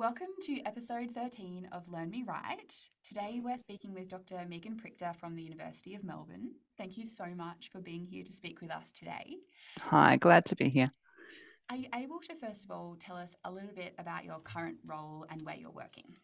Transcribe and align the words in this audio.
Welcome 0.00 0.28
to 0.44 0.62
episode 0.62 1.10
13 1.10 1.68
of 1.72 1.90
Learn 1.90 2.08
Me 2.08 2.24
Right. 2.26 2.74
Today 3.04 3.42
we're 3.44 3.58
speaking 3.58 3.92
with 3.92 4.08
Dr. 4.08 4.42
Megan 4.48 4.78
Prictor 4.78 5.12
from 5.20 5.36
the 5.36 5.42
University 5.42 5.94
of 5.94 6.04
Melbourne. 6.04 6.52
Thank 6.78 6.96
you 6.96 7.04
so 7.04 7.26
much 7.36 7.68
for 7.70 7.82
being 7.82 8.06
here 8.06 8.24
to 8.24 8.32
speak 8.32 8.62
with 8.62 8.70
us 8.70 8.92
today. 8.92 9.36
Hi, 9.78 10.16
glad 10.16 10.46
to 10.46 10.56
be 10.56 10.70
here. 10.70 10.90
Are 11.68 11.76
you 11.76 11.88
able 11.94 12.18
to, 12.20 12.34
first 12.34 12.64
of 12.64 12.70
all, 12.70 12.96
tell 12.98 13.16
us 13.16 13.36
a 13.44 13.52
little 13.52 13.74
bit 13.76 13.92
about 13.98 14.24
your 14.24 14.38
current 14.38 14.78
role 14.86 15.26
and 15.28 15.42
where 15.42 15.56
you're 15.56 15.70
working? 15.70 16.14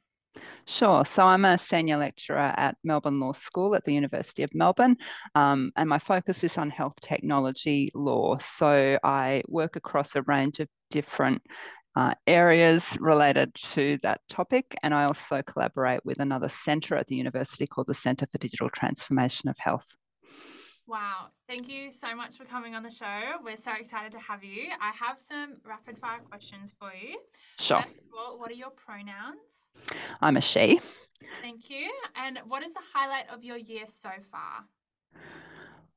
Sure. 0.64 1.04
So 1.04 1.24
I'm 1.24 1.44
a 1.44 1.58
senior 1.58 1.98
lecturer 1.98 2.54
at 2.56 2.78
Melbourne 2.82 3.20
Law 3.20 3.32
School 3.34 3.74
at 3.74 3.84
the 3.84 3.92
University 3.92 4.42
of 4.42 4.54
Melbourne, 4.54 4.96
um, 5.34 5.72
and 5.76 5.86
my 5.86 5.98
focus 5.98 6.42
is 6.44 6.56
on 6.56 6.70
health 6.70 6.98
technology 7.02 7.90
law. 7.94 8.38
So 8.38 8.98
I 9.04 9.42
work 9.48 9.76
across 9.76 10.16
a 10.16 10.22
range 10.22 10.60
of 10.60 10.68
different 10.90 11.42
uh, 11.96 12.12
areas 12.26 12.96
related 13.00 13.54
to 13.54 13.98
that 14.02 14.20
topic, 14.28 14.76
and 14.82 14.92
I 14.94 15.04
also 15.04 15.42
collaborate 15.42 16.04
with 16.04 16.20
another 16.20 16.48
centre 16.48 16.94
at 16.94 17.06
the 17.06 17.16
university 17.16 17.66
called 17.66 17.86
the 17.86 17.94
Centre 17.94 18.26
for 18.30 18.38
Digital 18.38 18.68
Transformation 18.68 19.48
of 19.48 19.56
Health. 19.58 19.96
Wow. 20.86 21.28
Thank 21.48 21.68
you 21.68 21.90
so 21.90 22.14
much 22.14 22.36
for 22.36 22.44
coming 22.44 22.74
on 22.74 22.82
the 22.82 22.90
show. 22.90 23.20
We're 23.42 23.56
so 23.56 23.72
excited 23.72 24.12
to 24.12 24.20
have 24.20 24.44
you. 24.44 24.68
I 24.80 24.92
have 24.92 25.18
some 25.18 25.56
rapid 25.64 25.98
fire 25.98 26.20
questions 26.20 26.74
for 26.78 26.92
you. 26.92 27.18
Sure. 27.58 27.80
First 27.82 27.94
of 27.94 28.18
all, 28.18 28.38
what 28.38 28.50
are 28.50 28.54
your 28.54 28.70
pronouns? 28.70 29.36
I'm 30.20 30.36
a 30.36 30.40
she. 30.40 30.78
Thank 31.42 31.70
you. 31.70 31.90
And 32.14 32.40
what 32.46 32.62
is 32.62 32.72
the 32.72 32.80
highlight 32.94 33.28
of 33.30 33.42
your 33.42 33.56
year 33.56 33.84
so 33.86 34.10
far? 34.30 34.64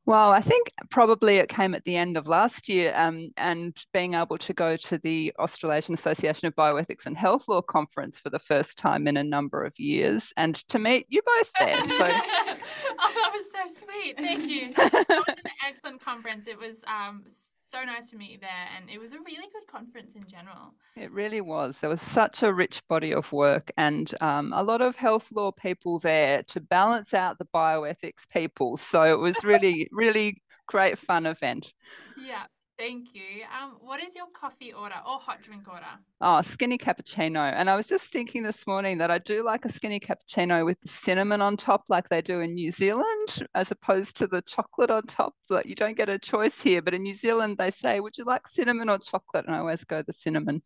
Well, 0.10 0.32
I 0.32 0.42
think 0.42 0.74
probably 0.90 1.38
it 1.38 1.50
came 1.50 1.76
at 1.76 1.84
the 1.84 1.96
end 1.96 2.18
of 2.18 2.28
last 2.28 2.68
year, 2.68 2.94
um, 2.96 3.30
and 3.38 3.78
being 3.94 4.16
able 4.16 4.40
to 4.40 4.54
go 4.56 4.76
to 4.76 4.98
the 4.98 5.32
Australasian 5.38 5.94
Association 5.94 6.48
of 6.48 6.56
Bioethics 6.56 7.06
and 7.06 7.16
Health 7.16 7.48
Law 7.48 7.62
conference 7.62 8.18
for 8.18 8.32
the 8.32 8.40
first 8.40 8.80
time 8.80 9.08
in 9.08 9.18
a 9.18 9.24
number 9.24 9.64
of 9.64 9.78
years, 9.78 10.34
and 10.36 10.56
to 10.70 10.80
meet 10.80 11.06
you 11.10 11.22
both 11.24 11.52
there. 11.60 11.78
So, 11.78 11.86
oh, 11.90 13.14
that 13.14 13.32
was 13.32 13.46
so 13.52 13.86
sweet. 13.86 14.18
Thank 14.18 14.48
you. 14.48 14.74
That 14.76 15.08
was 15.28 15.38
an 15.46 15.52
excellent 15.68 16.04
conference. 16.04 16.48
It 16.48 16.58
was 16.58 16.82
um, 16.88 17.26
so 17.70 17.84
nice 17.84 18.10
to 18.10 18.18
meet 18.18 18.32
you 18.32 18.38
there. 18.40 18.68
And 18.76 18.90
it 18.90 19.00
was 19.00 19.14
a 19.14 19.20
really 19.20 19.48
good 19.52 19.68
conference 19.70 20.16
in 20.16 20.26
general. 20.28 20.74
It 20.96 21.12
really 21.12 21.42
was. 21.42 21.80
There 21.80 21.90
was 21.90 22.02
such 22.02 22.44
a 22.44 22.54
rich 22.54 22.82
body 22.88 23.14
of 23.14 23.32
work 23.32 23.72
and 23.78 24.12
um, 24.22 24.54
a 24.54 24.64
lot 24.64 24.82
of 24.82 24.96
health 24.96 25.28
law 25.32 25.52
people 25.52 26.00
there 26.00 26.44
to 26.44 26.60
balance 26.60 27.14
out 27.14 27.38
the 27.38 27.48
bioethics 27.54 28.28
people. 28.32 28.78
So 28.78 29.04
it 29.04 29.20
was 29.20 29.44
really, 29.44 29.88
really 29.92 30.42
great 30.68 30.98
fun 30.98 31.26
event. 31.26 31.74
Yeah. 32.18 32.46
Thank 32.80 33.14
you. 33.14 33.44
Um, 33.62 33.74
what 33.82 34.02
is 34.02 34.16
your 34.16 34.28
coffee 34.28 34.72
order 34.72 34.96
or 35.06 35.20
hot 35.20 35.42
drink 35.42 35.68
order? 35.68 35.84
Oh, 36.22 36.42
skinny 36.42 36.78
cappuccino. 36.78 37.52
And 37.54 37.70
I 37.70 37.76
was 37.76 37.88
just 37.88 38.10
thinking 38.10 38.42
this 38.42 38.66
morning 38.66 39.00
that 39.00 39.12
I 39.12 39.18
do 39.18 39.44
like 39.44 39.66
a 39.66 39.72
skinny 39.72 40.00
cappuccino 40.00 40.64
with 40.64 40.80
the 40.80 40.88
cinnamon 40.88 41.42
on 41.42 41.58
top, 41.58 41.84
like 41.90 42.08
they 42.08 42.22
do 42.22 42.40
in 42.40 42.54
New 42.54 42.72
Zealand, 42.72 43.46
as 43.54 43.70
opposed 43.70 44.16
to 44.18 44.28
the 44.28 44.42
chocolate 44.42 44.92
on 44.92 45.04
top. 45.08 45.34
But 45.50 45.66
you 45.66 45.76
don't 45.76 45.98
get 45.98 46.08
a 46.08 46.18
choice 46.18 46.62
here. 46.62 46.82
But 46.82 46.94
in 46.94 47.04
New 47.04 47.16
Zealand, 47.16 47.58
they 47.58 47.70
say, 47.70 48.00
"Would 48.00 48.18
you 48.18 48.24
like 48.24 48.48
cinnamon 48.48 48.90
or 48.90 48.98
chocolate?" 48.98 49.46
And 49.46 49.56
I 49.56 49.60
always 49.60 49.84
go 49.84 50.02
the 50.02 50.14
cinnamon. 50.14 50.62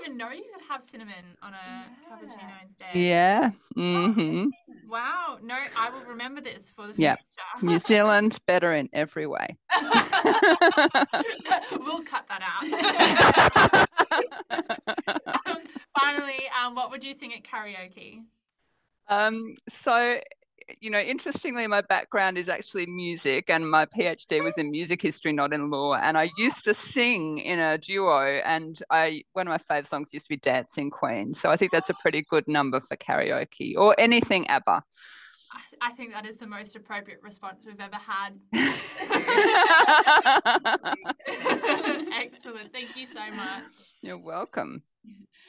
I 0.00 0.04
didn't 0.04 0.14
even 0.14 0.18
know 0.18 0.30
you 0.32 0.44
could 0.52 0.62
have 0.68 0.82
cinnamon 0.84 1.36
on 1.42 1.52
a 1.52 1.56
yeah. 1.56 1.84
cappuccino 2.08 2.62
instead. 2.62 2.94
Yeah. 2.94 3.50
Mm-hmm. 3.76 4.46
Wow. 4.88 5.38
No, 5.42 5.56
I 5.76 5.90
will 5.90 6.04
remember 6.04 6.40
this 6.40 6.70
for 6.70 6.86
the 6.86 6.94
future. 6.94 7.02
Yeah. 7.02 7.16
New 7.62 7.78
Zealand 7.78 8.38
better 8.46 8.72
in 8.72 8.88
every 8.92 9.26
way. 9.26 9.58
we'll 11.78 12.02
cut 12.02 12.26
that 12.28 12.42
out. 12.42 12.62
um, 15.46 15.58
finally, 15.98 16.40
um, 16.62 16.74
what 16.74 16.90
would 16.90 17.04
you 17.04 17.12
sing 17.14 17.34
at 17.34 17.42
karaoke? 17.42 18.22
Um, 19.08 19.54
so 19.68 20.20
you 20.80 20.90
know, 20.90 21.00
interestingly, 21.00 21.66
my 21.66 21.80
background 21.80 22.38
is 22.38 22.48
actually 22.48 22.86
music, 22.86 23.50
and 23.50 23.70
my 23.70 23.86
PhD 23.86 24.42
was 24.42 24.58
in 24.58 24.70
music 24.70 25.02
history, 25.02 25.32
not 25.32 25.52
in 25.52 25.70
law. 25.70 25.94
And 25.94 26.16
I 26.16 26.30
used 26.36 26.64
to 26.64 26.74
sing 26.74 27.38
in 27.38 27.58
a 27.58 27.78
duo, 27.78 28.40
and 28.44 28.80
I 28.90 29.24
one 29.32 29.48
of 29.48 29.50
my 29.50 29.58
fave 29.58 29.86
songs 29.86 30.12
used 30.12 30.26
to 30.26 30.30
be 30.30 30.36
"Dancing 30.36 30.90
Queen." 30.90 31.34
So 31.34 31.50
I 31.50 31.56
think 31.56 31.72
that's 31.72 31.90
a 31.90 31.94
pretty 31.94 32.22
good 32.22 32.46
number 32.46 32.80
for 32.80 32.96
karaoke 32.96 33.74
or 33.76 33.94
anything 33.98 34.46
ABBA. 34.48 34.84
I 35.80 35.92
think 35.92 36.12
that 36.12 36.26
is 36.26 36.36
the 36.36 36.46
most 36.46 36.76
appropriate 36.76 37.20
response 37.22 37.62
we've 37.66 37.80
ever 37.80 37.96
had. 37.96 38.38
Excellent. 42.12 42.72
Thank 42.72 42.96
you 42.96 43.06
so 43.06 43.30
much. 43.32 43.62
You're 44.02 44.18
welcome. 44.18 44.82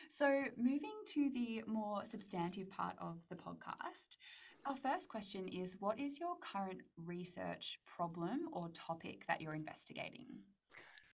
So, 0.09 0.43
moving 0.57 0.93
to 1.07 1.29
the 1.33 1.63
more 1.67 2.05
substantive 2.05 2.71
part 2.71 2.95
of 2.99 3.17
the 3.29 3.35
podcast, 3.35 4.15
our 4.65 4.75
first 4.77 5.09
question 5.09 5.47
is 5.47 5.77
What 5.79 5.99
is 5.99 6.19
your 6.19 6.35
current 6.39 6.81
research 6.97 7.79
problem 7.85 8.49
or 8.51 8.69
topic 8.69 9.25
that 9.27 9.41
you're 9.41 9.55
investigating? 9.55 10.27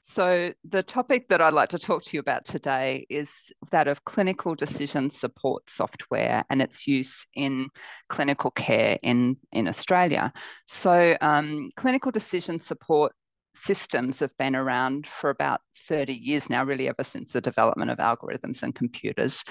So, 0.02 0.54
the 0.64 0.84
topic 0.84 1.28
that 1.30 1.42
I'd 1.42 1.54
like 1.54 1.70
to 1.70 1.80
talk 1.80 2.04
to 2.04 2.10
you 2.16 2.20
about 2.20 2.46
today 2.46 3.06
is 3.10 3.52
that 3.72 3.88
of 3.88 4.06
clinical 4.06 4.56
decision 4.56 5.10
support 5.10 5.70
software 5.70 6.46
and 6.50 6.62
its 6.62 6.88
use 6.88 7.26
in 7.34 7.68
clinical 8.08 8.52
care 8.52 8.98
in, 9.04 9.38
in 9.52 9.68
Australia. 9.68 10.32
So, 10.68 11.18
um, 11.20 11.72
clinical 11.76 12.12
decision 12.12 12.62
support 12.62 13.12
systems 13.54 14.20
have 14.20 14.32
been 14.38 14.56
around 14.56 15.08
for 15.08 15.30
about 15.30 15.62
30 15.88 16.14
years 16.14 16.50
now, 16.50 16.64
really, 16.64 16.88
ever 16.88 17.04
since 17.04 17.34
the 17.34 17.42
development 17.42 17.92
of 17.92 17.98
algorithms 17.98 18.64
and 18.64 18.74
computers. 18.76 19.44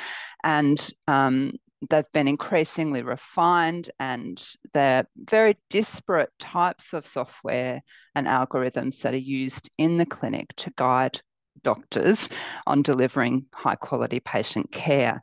And 0.45 0.79
um, 1.09 1.53
they've 1.91 2.11
been 2.13 2.29
increasingly 2.29 3.03
refined 3.03 3.91
and 4.01 4.43
they're 4.73 5.07
very 5.17 5.59
disparate 5.69 6.31
types 6.39 6.93
of 6.93 7.07
software 7.07 7.83
and 8.15 8.27
algorithms 8.27 9.03
that 9.03 9.15
are 9.15 9.19
used 9.19 9.71
in 9.79 9.99
the 9.99 10.07
clinic 10.07 10.55
to 10.57 10.73
guide 10.77 11.21
doctors 11.63 12.29
on 12.67 12.83
delivering 12.83 13.47
high 13.55 13.75
quality 13.75 14.21
patient 14.21 14.73
care. 14.73 15.23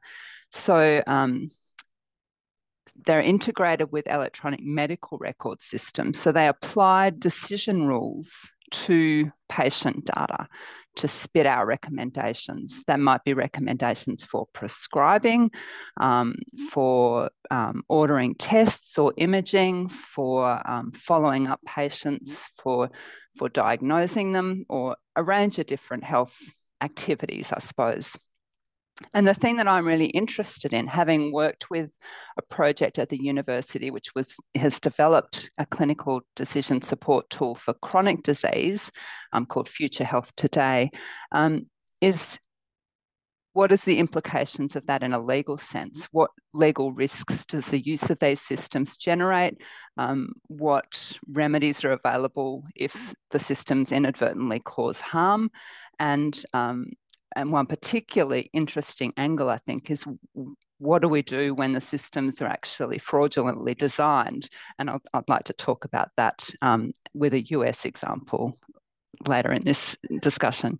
So 0.51 1.01
um, 1.07 1.47
they're 3.05 3.21
integrated 3.21 3.91
with 3.91 4.07
electronic 4.07 4.61
medical 4.61 5.17
record 5.17 5.61
systems. 5.61 6.19
So 6.19 6.31
they 6.31 6.47
apply 6.47 7.11
decision 7.11 7.87
rules 7.87 8.49
to 8.73 9.31
patient 9.49 10.05
data 10.05 10.47
to 10.95 11.07
spit 11.07 11.45
out 11.45 11.65
recommendations. 11.65 12.83
That 12.85 12.99
might 12.99 13.23
be 13.23 13.33
recommendations 13.33 14.23
for 14.23 14.47
prescribing, 14.53 15.51
um, 15.99 16.35
for 16.71 17.29
um, 17.49 17.83
ordering 17.87 18.35
tests 18.35 18.97
or 18.97 19.13
imaging, 19.17 19.89
for 19.89 20.61
um, 20.69 20.91
following 20.91 21.47
up 21.47 21.61
patients, 21.65 22.49
for, 22.61 22.89
for 23.37 23.49
diagnosing 23.49 24.33
them, 24.33 24.65
or 24.69 24.95
a 25.15 25.23
range 25.23 25.57
of 25.57 25.65
different 25.65 26.03
health 26.03 26.37
activities, 26.81 27.51
I 27.51 27.59
suppose. 27.59 28.15
And 29.13 29.27
the 29.27 29.33
thing 29.33 29.57
that 29.57 29.67
I'm 29.67 29.87
really 29.87 30.07
interested 30.07 30.71
in, 30.71 30.87
having 30.87 31.31
worked 31.31 31.69
with 31.69 31.89
a 32.37 32.41
project 32.43 32.99
at 32.99 33.09
the 33.09 33.21
university 33.21 33.89
which 33.89 34.13
was 34.15 34.37
has 34.55 34.79
developed 34.79 35.49
a 35.57 35.65
clinical 35.65 36.21
decision 36.35 36.81
support 36.81 37.29
tool 37.29 37.55
for 37.55 37.73
chronic 37.75 38.23
disease 38.23 38.91
um, 39.31 39.45
called 39.45 39.67
Future 39.67 40.03
Health 40.03 40.31
Today, 40.35 40.91
um, 41.31 41.67
is 42.01 42.39
what 43.53 43.71
is 43.71 43.83
the 43.83 43.99
implications 43.99 44.75
of 44.75 44.87
that 44.87 45.03
in 45.03 45.13
a 45.13 45.23
legal 45.23 45.59
sense? 45.59 46.07
What 46.11 46.31
legal 46.53 46.91
risks 46.91 47.45
does 47.45 47.67
the 47.67 47.79
use 47.79 48.09
of 48.09 48.17
these 48.17 48.41
systems 48.41 48.97
generate? 48.97 49.61
Um, 49.95 50.33
what 50.47 51.13
remedies 51.31 51.85
are 51.85 51.91
available 51.91 52.63
if 52.75 53.13
the 53.29 53.39
systems 53.39 53.91
inadvertently 53.91 54.59
cause 54.59 54.99
harm? 54.99 55.51
And 55.99 56.43
um, 56.53 56.87
and 57.35 57.51
one 57.51 57.65
particularly 57.65 58.49
interesting 58.53 59.13
angle, 59.17 59.49
I 59.49 59.57
think, 59.59 59.91
is 59.91 60.05
what 60.77 61.01
do 61.01 61.07
we 61.07 61.21
do 61.21 61.53
when 61.53 61.73
the 61.73 61.81
systems 61.81 62.41
are 62.41 62.47
actually 62.47 62.97
fraudulently 62.97 63.73
designed? 63.73 64.49
And 64.77 64.89
I'd, 64.89 65.01
I'd 65.13 65.29
like 65.29 65.45
to 65.45 65.53
talk 65.53 65.85
about 65.85 66.09
that 66.17 66.49
um, 66.61 66.91
with 67.13 67.33
a 67.33 67.41
US 67.51 67.85
example 67.85 68.55
later 69.25 69.51
in 69.51 69.63
this 69.63 69.95
discussion. 70.21 70.79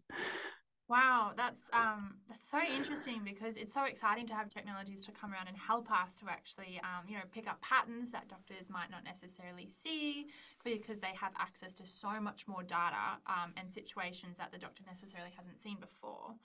Wow, 0.94 1.32
that's 1.36 1.72
um, 1.74 2.18
that's 2.30 2.48
so 2.48 2.60
interesting 2.62 3.22
because 3.26 3.56
it's 3.58 3.74
so 3.74 3.86
exciting 3.86 4.28
to 4.28 4.36
have 4.36 4.52
technologies 4.52 5.04
to 5.08 5.12
come 5.12 5.34
around 5.34 5.48
and 5.48 5.58
help 5.58 5.90
us 5.90 6.14
to 6.20 6.26
actually, 6.30 6.80
um, 6.84 7.10
you 7.10 7.16
know, 7.16 7.24
pick 7.32 7.48
up 7.50 7.60
patterns 7.62 8.12
that 8.12 8.28
doctors 8.28 8.70
might 8.70 8.92
not 8.92 9.04
necessarily 9.04 9.68
see 9.68 10.28
because 10.64 11.00
they 11.00 11.16
have 11.20 11.32
access 11.40 11.74
to 11.74 11.88
so 11.88 12.22
much 12.22 12.48
more 12.48 12.62
data 12.62 13.18
um, 13.26 13.54
and 13.58 13.74
situations 13.74 14.38
that 14.38 14.52
the 14.52 14.60
doctor 14.60 14.84
necessarily 14.86 15.32
hasn't 15.36 15.60
seen 15.60 15.78
before. 15.80 16.36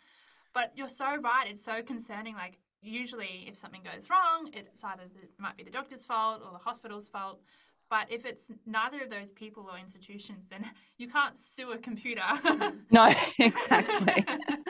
But 0.55 0.73
you're 0.75 0.89
so 0.89 1.19
right; 1.21 1.45
it's 1.47 1.63
so 1.63 1.83
concerning. 1.83 2.35
Like 2.35 2.59
usually, 2.81 3.45
if 3.49 3.59
something 3.59 3.83
goes 3.83 4.09
wrong, 4.09 4.49
it's 4.55 4.83
either 4.83 5.03
the, 5.13 5.25
it 5.25 5.31
might 5.37 5.59
be 5.59 5.63
the 5.63 5.71
doctor's 5.71 6.07
fault 6.07 6.41
or 6.43 6.53
the 6.53 6.65
hospital's 6.65 7.07
fault. 7.07 7.43
But 7.91 8.07
if 8.11 8.27
it's 8.27 8.51
neither 8.67 9.03
of 9.03 9.11
those 9.11 9.33
people 9.33 9.67
or 9.71 9.79
institutions, 9.79 10.47
then 10.51 10.71
you 10.99 11.09
can't 11.09 11.39
sue 11.39 11.73
a 11.73 11.79
computer. 11.79 12.23
no, 12.91 13.15
exactly. 13.39 14.25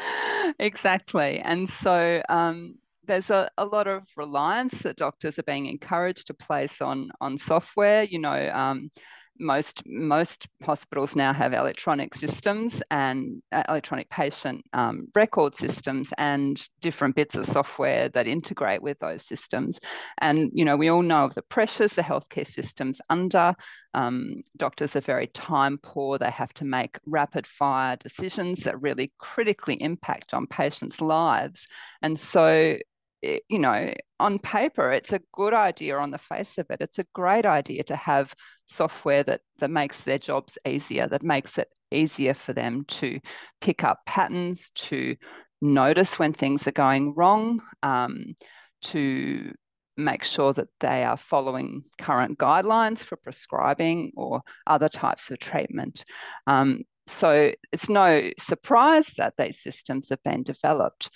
exactly. 0.58 1.40
And 1.40 1.68
so 1.68 2.22
um, 2.28 2.76
there's 3.04 3.30
a, 3.30 3.50
a 3.58 3.64
lot 3.64 3.88
of 3.88 4.04
reliance 4.16 4.78
that 4.82 4.96
doctors 4.96 5.38
are 5.38 5.44
being 5.44 5.66
encouraged 5.66 6.28
to 6.28 6.34
place 6.34 6.80
on 6.80 7.10
on 7.20 7.38
software. 7.38 8.04
You 8.04 8.20
know, 8.20 8.50
um, 8.54 8.90
most 9.38 9.82
most 9.86 10.46
hospitals 10.62 11.16
now 11.16 11.32
have 11.32 11.52
electronic 11.52 12.14
systems 12.14 12.82
and 12.90 13.42
uh, 13.52 13.62
electronic 13.68 14.08
patient 14.10 14.64
um, 14.72 15.08
record 15.14 15.54
systems 15.54 16.12
and 16.18 16.68
different 16.80 17.14
bits 17.16 17.34
of 17.36 17.46
software 17.46 18.08
that 18.10 18.26
integrate 18.26 18.82
with 18.82 18.98
those 18.98 19.24
systems. 19.24 19.80
And 20.18 20.50
you 20.52 20.64
know, 20.64 20.76
we 20.76 20.88
all 20.88 21.02
know 21.02 21.24
of 21.24 21.34
the 21.34 21.42
pressures 21.42 21.94
the 21.94 22.02
healthcare 22.02 22.46
system's 22.46 23.00
under. 23.10 23.54
Um, 23.94 24.42
doctors 24.56 24.96
are 24.96 25.00
very 25.00 25.28
time 25.28 25.78
poor. 25.82 26.18
They 26.18 26.30
have 26.30 26.52
to 26.54 26.64
make 26.64 26.98
rapid 27.06 27.46
fire 27.46 27.96
decisions 27.96 28.60
that 28.60 28.80
really 28.80 29.12
critically 29.18 29.80
impact 29.80 30.34
on 30.34 30.46
patients' 30.46 31.00
lives. 31.00 31.66
And 32.02 32.18
so 32.18 32.78
you 33.22 33.58
know, 33.58 33.92
on 34.20 34.38
paper, 34.38 34.90
it's 34.90 35.12
a 35.12 35.20
good 35.32 35.54
idea 35.54 35.96
on 35.98 36.10
the 36.10 36.18
face 36.18 36.58
of 36.58 36.66
it. 36.70 36.80
It's 36.80 36.98
a 36.98 37.06
great 37.14 37.46
idea 37.46 37.82
to 37.84 37.96
have 37.96 38.34
software 38.66 39.22
that, 39.24 39.40
that 39.58 39.70
makes 39.70 40.02
their 40.02 40.18
jobs 40.18 40.58
easier, 40.66 41.06
that 41.08 41.22
makes 41.22 41.58
it 41.58 41.68
easier 41.90 42.34
for 42.34 42.52
them 42.52 42.84
to 42.86 43.20
pick 43.60 43.84
up 43.84 44.00
patterns, 44.06 44.70
to 44.74 45.16
notice 45.60 46.18
when 46.18 46.32
things 46.32 46.66
are 46.66 46.72
going 46.72 47.14
wrong, 47.14 47.62
um, 47.82 48.34
to 48.82 49.52
make 49.96 50.22
sure 50.22 50.52
that 50.52 50.68
they 50.80 51.04
are 51.04 51.16
following 51.16 51.82
current 51.98 52.38
guidelines 52.38 53.00
for 53.00 53.16
prescribing 53.16 54.12
or 54.16 54.42
other 54.66 54.88
types 54.88 55.30
of 55.30 55.38
treatment. 55.38 56.04
Um, 56.46 56.82
so 57.08 57.52
it's 57.72 57.88
no 57.88 58.30
surprise 58.38 59.12
that 59.16 59.34
these 59.38 59.60
systems 59.60 60.10
have 60.10 60.22
been 60.22 60.42
developed, 60.42 61.10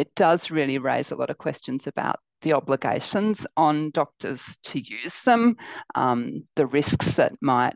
it 0.00 0.14
does 0.14 0.50
really 0.50 0.78
raise 0.78 1.12
a 1.12 1.16
lot 1.16 1.30
of 1.30 1.38
questions 1.38 1.86
about 1.86 2.18
the 2.42 2.54
obligations 2.54 3.46
on 3.56 3.90
doctors 3.90 4.56
to 4.64 4.80
use 4.80 5.20
them, 5.22 5.56
um, 5.94 6.44
the 6.56 6.66
risks 6.66 7.14
that 7.16 7.32
might 7.40 7.74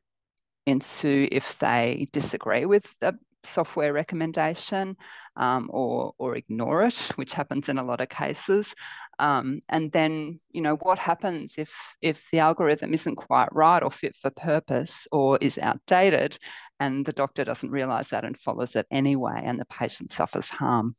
ensue 0.66 1.28
if 1.30 1.58
they 1.58 2.08
disagree 2.12 2.64
with 2.64 2.86
the 3.00 3.12
software 3.44 3.92
recommendation 3.92 4.96
um, 5.36 5.68
or 5.70 6.14
or 6.16 6.34
ignore 6.34 6.82
it, 6.82 6.98
which 7.16 7.34
happens 7.34 7.68
in 7.68 7.78
a 7.78 7.84
lot 7.84 8.00
of 8.00 8.08
cases. 8.08 8.74
Um, 9.18 9.60
and 9.68 9.92
then, 9.92 10.38
you 10.50 10.62
know, 10.62 10.76
what 10.76 10.98
happens 10.98 11.54
if 11.58 11.70
if 12.00 12.26
the 12.32 12.38
algorithm 12.38 12.94
isn't 12.94 13.16
quite 13.16 13.50
right 13.52 13.82
or 13.82 13.90
fit 13.90 14.16
for 14.16 14.30
purpose 14.30 15.06
or 15.12 15.38
is 15.42 15.58
outdated, 15.58 16.38
and 16.80 17.04
the 17.04 17.12
doctor 17.12 17.44
doesn't 17.44 17.70
realize 17.70 18.08
that 18.08 18.24
and 18.24 18.38
follows 18.40 18.76
it 18.76 18.86
anyway, 18.90 19.42
and 19.44 19.60
the 19.60 19.66
patient 19.66 20.10
suffers 20.10 20.48
harm. 20.48 20.94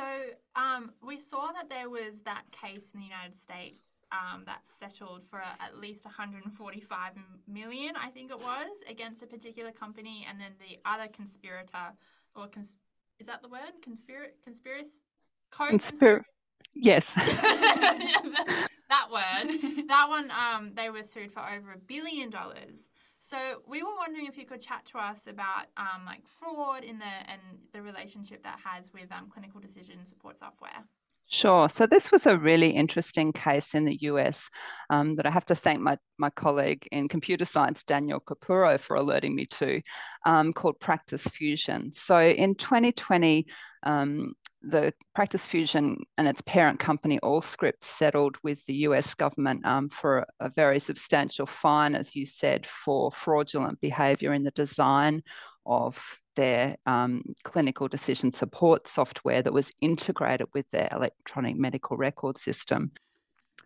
So 0.00 0.60
um, 0.60 0.92
we 1.06 1.18
saw 1.18 1.52
that 1.52 1.68
there 1.68 1.90
was 1.90 2.22
that 2.24 2.44
case 2.52 2.92
in 2.94 3.00
the 3.00 3.06
United 3.06 3.36
States 3.36 3.82
um, 4.10 4.44
that 4.46 4.66
settled 4.66 5.26
for 5.28 5.40
at 5.40 5.76
least 5.78 6.06
145 6.06 7.12
million, 7.46 7.94
I 7.96 8.08
think 8.08 8.30
it 8.30 8.38
was, 8.38 8.80
against 8.88 9.22
a 9.22 9.26
particular 9.26 9.72
company, 9.72 10.26
and 10.28 10.40
then 10.40 10.52
the 10.58 10.78
other 10.88 11.06
conspirator, 11.12 11.92
or 12.34 12.48
cons- 12.48 12.76
is 13.18 13.26
that 13.26 13.42
the 13.42 13.48
word? 13.48 13.72
Conspiracy, 13.82 14.32
conspiracy, 14.42 15.02
Conspir- 15.52 16.22
Yes. 16.74 17.12
that 17.14 19.08
word. 19.12 19.86
That 19.88 20.06
one, 20.08 20.30
um, 20.30 20.72
they 20.74 20.88
were 20.88 21.02
sued 21.02 21.30
for 21.32 21.40
over 21.40 21.72
a 21.72 21.78
billion 21.78 22.30
dollars. 22.30 22.88
So 23.22 23.36
we 23.68 23.82
were 23.82 23.94
wondering 23.98 24.26
if 24.26 24.38
you 24.38 24.46
could 24.46 24.62
chat 24.62 24.86
to 24.86 24.98
us 24.98 25.26
about 25.26 25.66
um, 25.76 26.06
like 26.06 26.26
fraud 26.26 26.84
in 26.84 26.98
the 26.98 27.04
and 27.04 27.40
the 27.72 27.82
relationship 27.82 28.42
that 28.44 28.58
has 28.64 28.92
with 28.94 29.12
um, 29.12 29.28
clinical 29.28 29.60
decision 29.60 30.02
support 30.06 30.38
software. 30.38 30.84
Sure. 31.32 31.68
So 31.68 31.86
this 31.86 32.10
was 32.10 32.26
a 32.26 32.36
really 32.36 32.70
interesting 32.70 33.32
case 33.32 33.76
in 33.76 33.84
the 33.84 33.96
US 34.02 34.50
um, 34.90 35.14
that 35.14 35.26
I 35.26 35.30
have 35.30 35.46
to 35.46 35.54
thank 35.54 35.80
my, 35.80 35.96
my 36.18 36.28
colleague 36.28 36.88
in 36.90 37.06
computer 37.06 37.44
science, 37.44 37.84
Daniel 37.84 38.18
Capurro, 38.18 38.80
for 38.80 38.96
alerting 38.96 39.36
me 39.36 39.46
to, 39.46 39.80
um, 40.26 40.52
called 40.52 40.80
Practice 40.80 41.22
Fusion. 41.22 41.92
So 41.92 42.20
in 42.20 42.56
2020, 42.56 43.46
um, 43.84 44.32
the 44.62 44.92
Practice 45.14 45.46
Fusion 45.46 45.98
and 46.18 46.26
its 46.26 46.40
parent 46.40 46.80
company, 46.80 47.20
Allscripts, 47.22 47.84
settled 47.84 48.36
with 48.42 48.64
the 48.66 48.74
US 48.88 49.14
government 49.14 49.64
um, 49.64 49.88
for 49.88 50.26
a 50.40 50.48
very 50.48 50.80
substantial 50.80 51.46
fine, 51.46 51.94
as 51.94 52.16
you 52.16 52.26
said, 52.26 52.66
for 52.66 53.12
fraudulent 53.12 53.80
behavior 53.80 54.34
in 54.34 54.42
the 54.42 54.50
design 54.50 55.22
of 55.64 56.19
their 56.40 56.76
um, 56.86 57.22
clinical 57.44 57.86
decision 57.86 58.32
support 58.32 58.88
software 58.88 59.42
that 59.42 59.52
was 59.52 59.72
integrated 59.82 60.46
with 60.54 60.70
their 60.70 60.88
electronic 60.90 61.54
medical 61.54 61.98
record 61.98 62.38
system. 62.38 62.92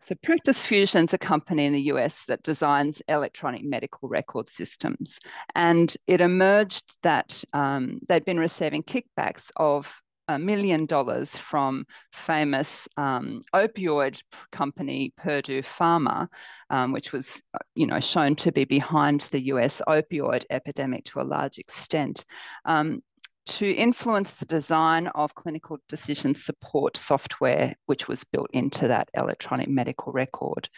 So, 0.02 0.16
Practice 0.16 0.64
Fusion's 0.64 1.14
a 1.14 1.18
company 1.18 1.66
in 1.66 1.72
the 1.72 1.82
US 1.92 2.24
that 2.26 2.42
designs 2.42 3.00
electronic 3.08 3.62
medical 3.64 4.08
record 4.08 4.50
systems. 4.50 5.20
And 5.54 5.96
it 6.08 6.20
emerged 6.20 6.96
that 7.04 7.44
um, 7.52 8.00
they'd 8.08 8.24
been 8.24 8.40
receiving 8.40 8.82
kickbacks 8.82 9.52
of 9.54 10.02
million 10.38 10.86
dollars 10.86 11.36
from 11.36 11.86
famous 12.12 12.88
um, 12.96 13.42
opioid 13.54 14.22
company 14.52 15.12
Purdue 15.16 15.62
Pharma, 15.62 16.28
um, 16.70 16.92
which 16.92 17.12
was, 17.12 17.42
uh, 17.54 17.58
you 17.74 17.86
know, 17.86 18.00
shown 18.00 18.36
to 18.36 18.52
be 18.52 18.64
behind 18.64 19.22
the 19.32 19.40
U.S. 19.46 19.82
opioid 19.88 20.44
epidemic 20.50 21.04
to 21.06 21.20
a 21.20 21.22
large 21.22 21.58
extent. 21.58 22.24
Um, 22.64 23.02
to 23.46 23.70
influence 23.70 24.32
the 24.34 24.46
design 24.46 25.08
of 25.08 25.34
clinical 25.34 25.78
decision 25.88 26.34
support 26.34 26.96
software, 26.96 27.74
which 27.86 28.08
was 28.08 28.24
built 28.24 28.48
into 28.52 28.88
that 28.88 29.10
electronic 29.14 29.68
medical 29.68 30.12
record. 30.12 30.68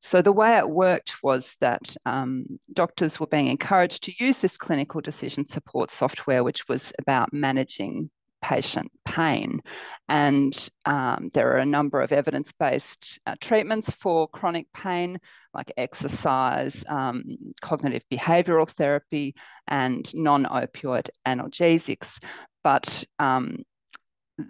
So, 0.00 0.20
the 0.20 0.32
way 0.32 0.58
it 0.58 0.68
worked 0.68 1.22
was 1.22 1.56
that 1.60 1.96
um, 2.04 2.58
doctors 2.72 3.18
were 3.18 3.26
being 3.26 3.46
encouraged 3.46 4.02
to 4.04 4.24
use 4.24 4.42
this 4.42 4.58
clinical 4.58 5.00
decision 5.00 5.46
support 5.46 5.90
software, 5.90 6.44
which 6.44 6.68
was 6.68 6.92
about 6.98 7.32
managing 7.32 8.10
patient 8.42 8.90
pain. 9.04 9.60
And 10.08 10.68
um, 10.84 11.30
there 11.32 11.52
are 11.52 11.58
a 11.58 11.66
number 11.66 12.00
of 12.00 12.12
evidence 12.12 12.52
based 12.52 13.18
uh, 13.26 13.36
treatments 13.40 13.90
for 13.90 14.28
chronic 14.28 14.66
pain, 14.74 15.18
like 15.54 15.72
exercise, 15.76 16.84
um, 16.88 17.24
cognitive 17.60 18.02
behavioral 18.12 18.68
therapy, 18.68 19.34
and 19.66 20.12
non 20.14 20.44
opioid 20.44 21.08
analgesics. 21.26 22.22
But 22.62 23.04
um, 23.18 23.62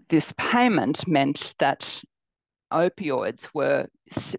this 0.09 0.33
payment 0.37 1.07
meant 1.07 1.55
that 1.59 2.03
opioids 2.73 3.49
were 3.53 3.87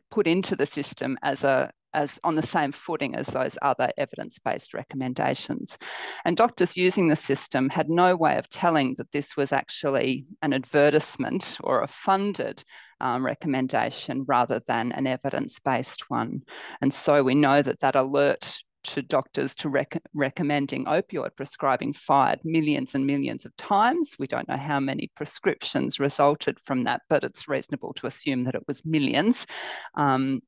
put 0.10 0.27
into 0.27 0.55
the 0.55 0.65
system 0.65 1.17
as 1.22 1.43
a 1.43 1.72
as 1.93 2.19
on 2.23 2.35
the 2.35 2.41
same 2.41 2.71
footing 2.71 3.15
as 3.15 3.27
those 3.27 3.57
other 3.62 3.91
evidence-based 3.97 4.73
recommendations. 4.73 5.77
And 6.25 6.38
doctors 6.38 6.77
using 6.77 7.07
the 7.07 7.15
system 7.15 7.69
had 7.69 7.89
no 7.89 8.15
way 8.15 8.38
of 8.38 8.50
telling 8.50 8.95
that 8.97 9.12
this 9.12 9.35
was 9.38 9.51
actually 9.51 10.25
an 10.41 10.53
advertisement 10.53 11.57
or 11.63 11.81
a 11.81 11.88
funded 11.88 12.63
um, 13.00 13.25
recommendation 13.25 14.25
rather 14.27 14.62
than 14.65 14.91
an 14.91 15.07
evidence-based 15.07 16.09
one. 16.09 16.41
And 16.81 16.93
so 16.93 17.23
we 17.23 17.35
know 17.35 17.62
that 17.62 17.79
that 17.81 17.95
alert 17.95 18.59
to 18.83 19.01
doctors 19.01 19.55
to 19.55 19.69
rec- 19.69 20.01
recommending 20.13 20.85
opioid 20.85 21.35
prescribing 21.35 21.93
fired 21.93 22.39
millions 22.43 22.95
and 22.95 23.05
millions 23.05 23.45
of 23.45 23.55
times. 23.55 24.15
We 24.19 24.27
don't 24.27 24.47
know 24.47 24.57
how 24.57 24.79
many 24.79 25.09
prescriptions 25.15 26.00
resulted 26.00 26.59
from 26.59 26.83
that, 26.83 27.01
but 27.09 27.23
it's 27.23 27.47
reasonable 27.47 27.93
to 27.93 28.07
assume 28.07 28.43
that 28.43 28.55
it 28.55 28.67
was 28.67 28.85
millions. 28.85 29.47
Um, 29.95 30.41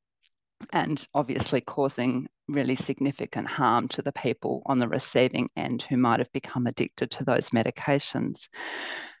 and 0.72 1.06
obviously 1.14 1.60
causing 1.60 2.28
really 2.48 2.76
significant 2.76 3.48
harm 3.48 3.88
to 3.88 4.02
the 4.02 4.12
people 4.12 4.62
on 4.66 4.78
the 4.78 4.88
receiving 4.88 5.48
end 5.56 5.82
who 5.82 5.96
might 5.96 6.20
have 6.20 6.32
become 6.32 6.66
addicted 6.66 7.10
to 7.10 7.24
those 7.24 7.50
medications. 7.50 8.48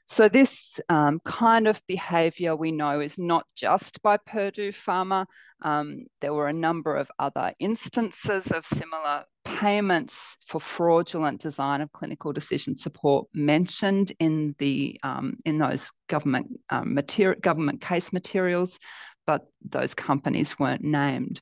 So, 0.08 0.28
this 0.28 0.80
um, 0.88 1.20
kind 1.24 1.66
of 1.66 1.82
behaviour 1.88 2.54
we 2.54 2.70
know 2.70 3.00
is 3.00 3.18
not 3.18 3.44
just 3.56 4.00
by 4.02 4.18
Purdue 4.18 4.70
Pharma. 4.70 5.26
Um, 5.62 6.06
there 6.20 6.32
were 6.32 6.46
a 6.46 6.52
number 6.52 6.94
of 6.94 7.10
other 7.18 7.52
instances 7.58 8.52
of 8.52 8.64
similar 8.64 9.24
payments 9.44 10.36
for 10.46 10.60
fraudulent 10.60 11.40
design 11.40 11.80
of 11.80 11.90
clinical 11.90 12.32
decision 12.32 12.76
support 12.76 13.26
mentioned 13.34 14.12
in 14.20 14.54
the 14.58 15.00
um, 15.02 15.38
in 15.44 15.58
those 15.58 15.90
government 16.08 16.60
um, 16.70 16.94
material 16.94 17.40
government 17.40 17.80
case 17.80 18.12
materials 18.12 18.78
but 19.26 19.46
those 19.68 19.94
companies 19.94 20.58
weren't 20.58 20.84
named. 20.84 21.40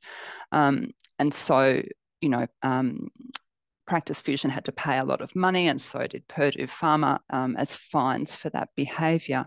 Um, 0.53 0.91
and 1.19 1.33
so, 1.33 1.83
you 2.21 2.29
know, 2.29 2.47
um, 2.62 3.09
Practice 3.87 4.23
Fusion 4.23 4.50
had 4.50 4.64
to 4.64 4.73
pay 4.73 4.99
a 4.99 5.05
lot 5.05 5.21
of 5.21 5.37
money, 5.37 5.69
and 5.69 5.81
so 5.81 6.07
did 6.07 6.26
Purdue 6.26 6.67
Pharma 6.67 7.19
um, 7.31 7.57
as 7.57 7.76
fines 7.76 8.35
for 8.35 8.50
that 8.50 8.71
behaviour. 8.75 9.47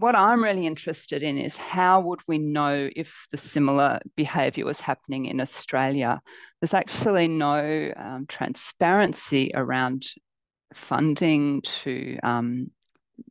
what 0.00 0.16
I'm 0.16 0.42
really 0.42 0.66
interested 0.66 1.22
in 1.22 1.36
is 1.36 1.58
how 1.58 2.00
would 2.00 2.20
we 2.26 2.38
know 2.38 2.88
if 2.96 3.26
the 3.30 3.36
similar 3.36 4.00
behaviour 4.16 4.64
was 4.64 4.80
happening 4.80 5.26
in 5.26 5.40
Australia? 5.40 6.22
There's 6.60 6.74
actually 6.74 7.28
no 7.28 7.92
um, 7.96 8.24
transparency 8.26 9.50
around 9.54 10.06
funding 10.72 11.60
to 11.82 12.18
um, 12.22 12.70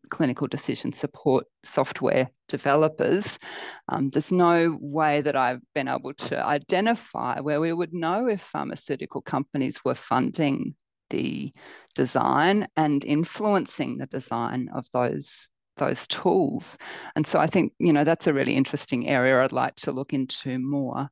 clinical 0.10 0.48
decision 0.48 0.93
support 0.93 1.46
software 1.63 2.29
developers. 2.48 3.39
Um, 3.88 4.10
there's 4.10 4.31
no 4.31 4.77
way 4.79 5.22
that 5.22 5.36
I've 5.36 5.62
been 5.74 5.88
able 5.88 6.13
to 6.13 6.46
identify 6.46 7.39
where 7.39 7.62
we 7.62 7.74
would 7.74 7.93
know 7.93 8.27
if 8.27 8.41
pharmaceutical 8.41 9.22
companies 9.22 9.84
were 9.84 9.96
funding 9.96 10.75
the 11.10 11.51
design 11.96 12.67
and 12.75 13.03
influencing 13.03 13.98
the 13.98 14.05
design 14.08 14.69
of 14.74 14.86
those 14.93 15.50
those 15.77 16.05
tools. 16.08 16.77
And 17.15 17.25
so 17.25 17.39
I 17.39 17.48
think, 17.48 17.72
you 17.79 17.93
know, 17.93 18.03
that's 18.03 18.27
a 18.27 18.34
really 18.34 18.55
interesting 18.55 19.08
area 19.08 19.41
I'd 19.41 19.53
like 19.53 19.75
to 19.77 19.93
look 19.93 20.13
into 20.13 20.60
more. 20.60 21.10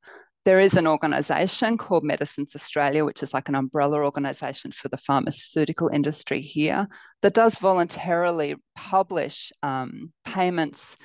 There 0.48 0.62
is 0.62 0.78
an 0.78 0.88
organisation 0.88 1.78
called 1.78 2.06
Medicines 2.06 2.56
Australia, 2.56 3.04
which 3.04 3.22
is 3.22 3.34
like 3.34 3.50
an 3.50 3.56
umbrella 3.56 4.02
organisation 4.02 4.72
for 4.72 4.88
the 4.88 4.96
pharmaceutical 4.96 5.90
industry 5.90 6.40
here, 6.40 6.88
that 7.22 7.34
does 7.34 7.58
voluntarily 7.58 8.56
publish 8.74 9.52
um, 9.62 10.14
payments, 10.24 10.96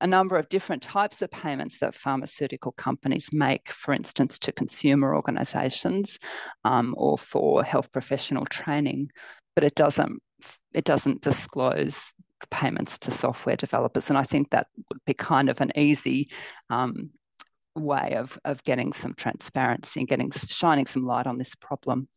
a 0.00 0.08
number 0.08 0.36
of 0.36 0.48
different 0.48 0.82
types 0.82 1.22
of 1.22 1.30
payments 1.30 1.78
that 1.78 1.94
pharmaceutical 1.94 2.72
companies 2.72 3.28
make, 3.32 3.70
for 3.70 3.94
instance, 3.94 4.40
to 4.40 4.50
consumer 4.50 5.14
organisations 5.14 6.18
um, 6.64 6.92
or 6.98 7.16
for 7.16 7.62
health 7.62 7.92
professional 7.92 8.44
training, 8.44 9.08
but 9.54 9.62
it 9.62 9.76
doesn't 9.76 10.20
it 10.74 10.82
doesn't 10.82 11.22
disclose 11.22 12.12
payments 12.50 12.98
to 12.98 13.12
software 13.12 13.56
developers. 13.56 14.08
And 14.08 14.18
I 14.18 14.24
think 14.24 14.50
that 14.50 14.66
would 14.88 15.04
be 15.06 15.14
kind 15.14 15.48
of 15.48 15.60
an 15.60 15.70
easy 15.76 16.28
um, 16.70 17.10
way 17.74 18.14
of, 18.16 18.38
of 18.44 18.62
getting 18.64 18.92
some 18.92 19.14
transparency 19.14 20.00
and 20.00 20.08
getting 20.08 20.30
shining 20.30 20.86
some 20.86 21.04
light 21.04 21.26
on 21.26 21.38
this 21.38 21.54
problem. 21.54 22.08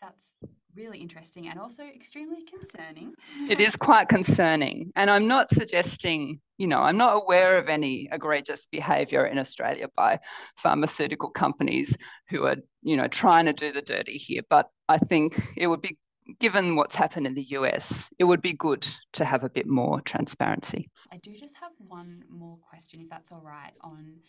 That's 0.00 0.34
really 0.74 0.98
interesting 0.98 1.48
and 1.48 1.58
also 1.58 1.82
extremely 1.82 2.44
concerning. 2.44 3.12
it 3.48 3.60
is 3.60 3.76
quite 3.76 4.08
concerning. 4.08 4.92
And 4.94 5.10
I'm 5.10 5.26
not 5.26 5.52
suggesting, 5.52 6.40
you 6.56 6.66
know, 6.66 6.80
I'm 6.80 6.96
not 6.96 7.16
aware 7.16 7.58
of 7.58 7.68
any 7.68 8.08
egregious 8.12 8.66
behavior 8.66 9.26
in 9.26 9.38
Australia 9.38 9.88
by 9.96 10.20
pharmaceutical 10.56 11.30
companies 11.30 11.96
who 12.30 12.44
are, 12.46 12.56
you 12.82 12.96
know, 12.96 13.08
trying 13.08 13.46
to 13.46 13.52
do 13.52 13.72
the 13.72 13.82
dirty 13.82 14.18
here. 14.18 14.42
But 14.48 14.68
I 14.88 14.98
think 14.98 15.40
it 15.56 15.66
would 15.66 15.82
be 15.82 15.98
given 16.38 16.76
what's 16.76 16.96
happened 16.96 17.26
in 17.26 17.34
the 17.34 17.46
US, 17.50 18.08
it 18.18 18.24
would 18.24 18.42
be 18.42 18.52
good 18.52 18.86
to 19.14 19.24
have 19.24 19.44
a 19.44 19.50
bit 19.50 19.66
more 19.66 20.00
transparency. 20.00 20.90
I 21.12 21.16
do 21.16 21.34
just 21.34 21.56
have 21.56 21.72
one 21.88 22.24
more 22.28 22.58
question, 22.68 23.00
if 23.00 23.08
that's 23.08 23.32
all 23.32 23.42
right, 23.44 23.72
on 23.80 24.20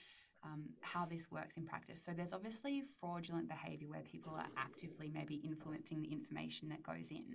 um, 0.44 0.70
how 0.82 1.06
this 1.06 1.30
works 1.32 1.58
in 1.58 1.66
practice. 1.66 2.02
So 2.04 2.14
there's 2.14 2.34
obviously 2.34 2.84
fraudulent 3.00 3.50
behaviour 3.50 3.90
where 3.90 4.02
people 4.02 4.34
are 4.36 4.48
actively 4.58 5.12
maybe 5.14 5.36
influencing 5.36 6.02
the 6.02 6.12
information 6.12 6.70
that 6.70 6.84
goes 6.84 7.12
in. 7.12 7.26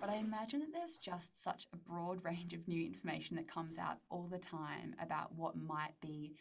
But 0.00 0.10
I 0.10 0.16
imagine 0.16 0.60
that 0.60 0.72
there's 0.72 0.96
just 0.96 1.42
such 1.42 1.66
a 1.72 1.76
broad 1.76 2.24
range 2.24 2.54
of 2.54 2.66
new 2.68 2.84
information 2.84 3.36
that 3.36 3.48
comes 3.48 3.78
out 3.78 3.98
all 4.10 4.28
the 4.30 4.38
time 4.38 4.94
about 5.00 5.34
what 5.34 5.56
might 5.56 5.94
be 6.00 6.34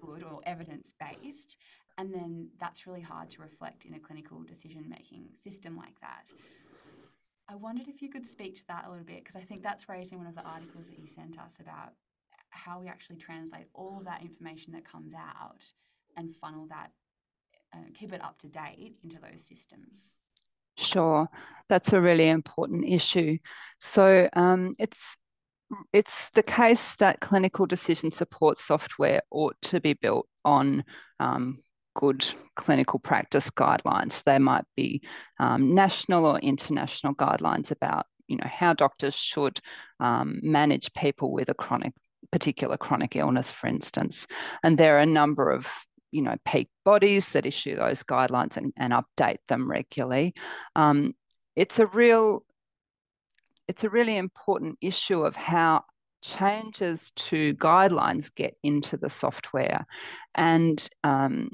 good 0.00 0.22
or 0.22 0.40
evidence 0.44 0.94
based. 0.98 1.56
And 1.96 2.14
then 2.14 2.50
that's 2.60 2.86
really 2.86 3.00
hard 3.00 3.30
to 3.30 3.42
reflect 3.42 3.84
in 3.84 3.94
a 3.94 3.98
clinical 3.98 4.42
decision 4.42 4.84
making 4.88 5.30
system 5.40 5.76
like 5.76 5.98
that. 6.00 6.32
I 7.48 7.56
wondered 7.56 7.88
if 7.88 8.02
you 8.02 8.10
could 8.10 8.26
speak 8.26 8.56
to 8.56 8.66
that 8.68 8.84
a 8.86 8.90
little 8.90 9.06
bit 9.06 9.24
because 9.24 9.34
I 9.34 9.40
think 9.40 9.62
that's 9.62 9.88
raised 9.88 10.12
in 10.12 10.18
one 10.18 10.26
of 10.26 10.34
the 10.34 10.44
articles 10.44 10.90
that 10.90 10.98
you 10.98 11.06
sent 11.06 11.40
us 11.40 11.58
about 11.60 11.94
how 12.50 12.80
we 12.80 12.88
actually 12.88 13.16
translate 13.16 13.66
all 13.74 13.98
of 13.98 14.04
that 14.04 14.22
information 14.22 14.72
that 14.72 14.84
comes 14.84 15.14
out 15.14 15.64
and 16.16 16.34
funnel 16.36 16.66
that, 16.68 16.90
uh, 17.74 17.78
keep 17.94 18.12
it 18.12 18.24
up 18.24 18.38
to 18.38 18.48
date 18.48 18.96
into 19.04 19.18
those 19.20 19.46
systems. 19.46 20.14
Sure, 20.76 21.28
that's 21.68 21.92
a 21.92 22.00
really 22.00 22.28
important 22.28 22.84
issue. 22.86 23.38
So 23.80 24.28
um, 24.34 24.74
it's 24.78 25.16
it's 25.92 26.30
the 26.30 26.42
case 26.42 26.94
that 26.96 27.20
clinical 27.20 27.66
decision 27.66 28.10
support 28.10 28.58
software 28.58 29.20
ought 29.30 29.60
to 29.62 29.80
be 29.80 29.92
built 29.92 30.26
on 30.44 30.84
um, 31.20 31.58
good 31.94 32.24
clinical 32.56 32.98
practice 32.98 33.50
guidelines. 33.50 34.22
They 34.22 34.38
might 34.38 34.64
be 34.76 35.02
um, 35.40 35.74
national 35.74 36.24
or 36.26 36.38
international 36.38 37.14
guidelines 37.14 37.70
about 37.70 38.06
you 38.28 38.36
know 38.36 38.48
how 38.48 38.72
doctors 38.72 39.14
should 39.14 39.60
um, 40.00 40.38
manage 40.42 40.92
people 40.94 41.32
with 41.32 41.48
a 41.48 41.54
chronic 41.54 41.92
particular 42.30 42.76
chronic 42.76 43.16
illness 43.16 43.50
for 43.50 43.66
instance. 43.66 44.26
And 44.62 44.78
there 44.78 44.96
are 44.96 45.00
a 45.00 45.06
number 45.06 45.50
of 45.50 45.66
you 46.10 46.22
know 46.22 46.36
peak 46.44 46.68
bodies 46.84 47.30
that 47.30 47.46
issue 47.46 47.76
those 47.76 48.02
guidelines 48.02 48.56
and, 48.56 48.72
and 48.76 48.92
update 48.92 49.38
them 49.48 49.70
regularly. 49.70 50.34
Um, 50.74 51.14
it's 51.56 51.78
a 51.78 51.86
real 51.86 52.44
it's 53.68 53.84
a 53.84 53.90
really 53.90 54.16
important 54.16 54.78
issue 54.80 55.22
of 55.22 55.36
how 55.36 55.84
changes 56.22 57.12
to 57.16 57.54
guidelines 57.54 58.34
get 58.34 58.56
into 58.62 58.96
the 58.96 59.10
software. 59.10 59.86
And 60.34 60.88
um, 61.04 61.50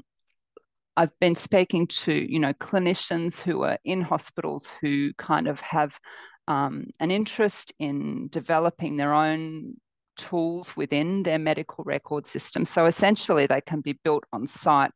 I've 0.97 1.17
been 1.19 1.35
speaking 1.35 1.87
to, 1.87 2.13
you 2.13 2.39
know, 2.39 2.53
clinicians 2.53 3.39
who 3.39 3.63
are 3.63 3.77
in 3.83 4.01
hospitals 4.01 4.71
who 4.81 5.13
kind 5.17 5.47
of 5.47 5.59
have 5.61 5.99
um, 6.47 6.87
an 6.99 7.11
interest 7.11 7.73
in 7.79 8.29
developing 8.29 8.95
their 8.97 9.13
own 9.13 9.75
tools 10.15 10.75
within 10.75 11.23
their 11.23 11.39
medical 11.39 11.83
record 11.83 12.27
system. 12.27 12.65
So 12.65 12.85
essentially, 12.85 13.47
they 13.47 13.61
can 13.61 13.81
be 13.81 13.93
built 14.03 14.23
on 14.33 14.47
site. 14.47 14.91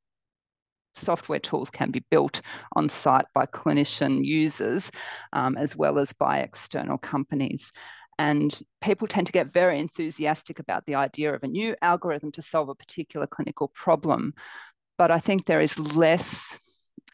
Software 0.96 1.40
tools 1.40 1.70
can 1.70 1.92
be 1.92 2.04
built 2.10 2.42
on 2.76 2.90
site 2.90 3.26
by 3.34 3.46
clinician 3.46 4.26
users 4.26 4.92
um, 5.34 5.56
as 5.56 5.76
well 5.76 6.00
as 6.00 6.14
by 6.14 6.40
external 6.40 6.98
companies. 6.98 7.72
And 8.18 8.60
people 8.82 9.08
tend 9.08 9.28
to 9.28 9.34
get 9.34 9.54
very 9.54 9.80
enthusiastic 9.80 10.60
about 10.60 10.86
the 10.86 10.96
idea 10.96 11.34
of 11.34 11.44
a 11.44 11.48
new 11.48 11.76
algorithm 11.82 12.34
to 12.34 12.42
solve 12.42 12.68
a 12.68 12.76
particular 12.76 13.28
clinical 13.28 13.70
problem. 13.70 14.34
But 14.98 15.10
I 15.10 15.20
think 15.20 15.46
there 15.46 15.62
is 15.62 15.80
less 15.80 16.60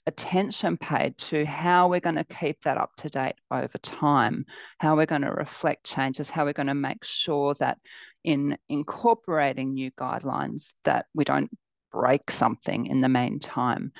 attention 0.07 0.77
paid 0.77 1.17
to 1.17 1.45
how 1.45 1.89
we're 1.89 1.99
going 1.99 2.15
to 2.15 2.23
keep 2.23 2.61
that 2.61 2.77
up 2.77 2.95
to 2.97 3.09
date 3.09 3.35
over 3.51 3.77
time, 3.79 4.45
how 4.79 4.95
we're 4.95 5.05
going 5.05 5.23
to 5.23 5.31
reflect 5.31 5.85
changes, 5.85 6.29
how 6.29 6.45
we're 6.45 6.53
going 6.53 6.67
to 6.67 6.75
make 6.75 7.03
sure 7.03 7.55
that 7.55 7.77
in 8.23 8.57
incorporating 8.69 9.73
new 9.73 9.91
guidelines 9.91 10.73
that 10.83 11.05
we 11.13 11.23
don't 11.23 11.49
break 11.91 12.29
something 12.29 12.85
in 12.85 13.01
the 13.01 13.09
meantime. 13.09 13.91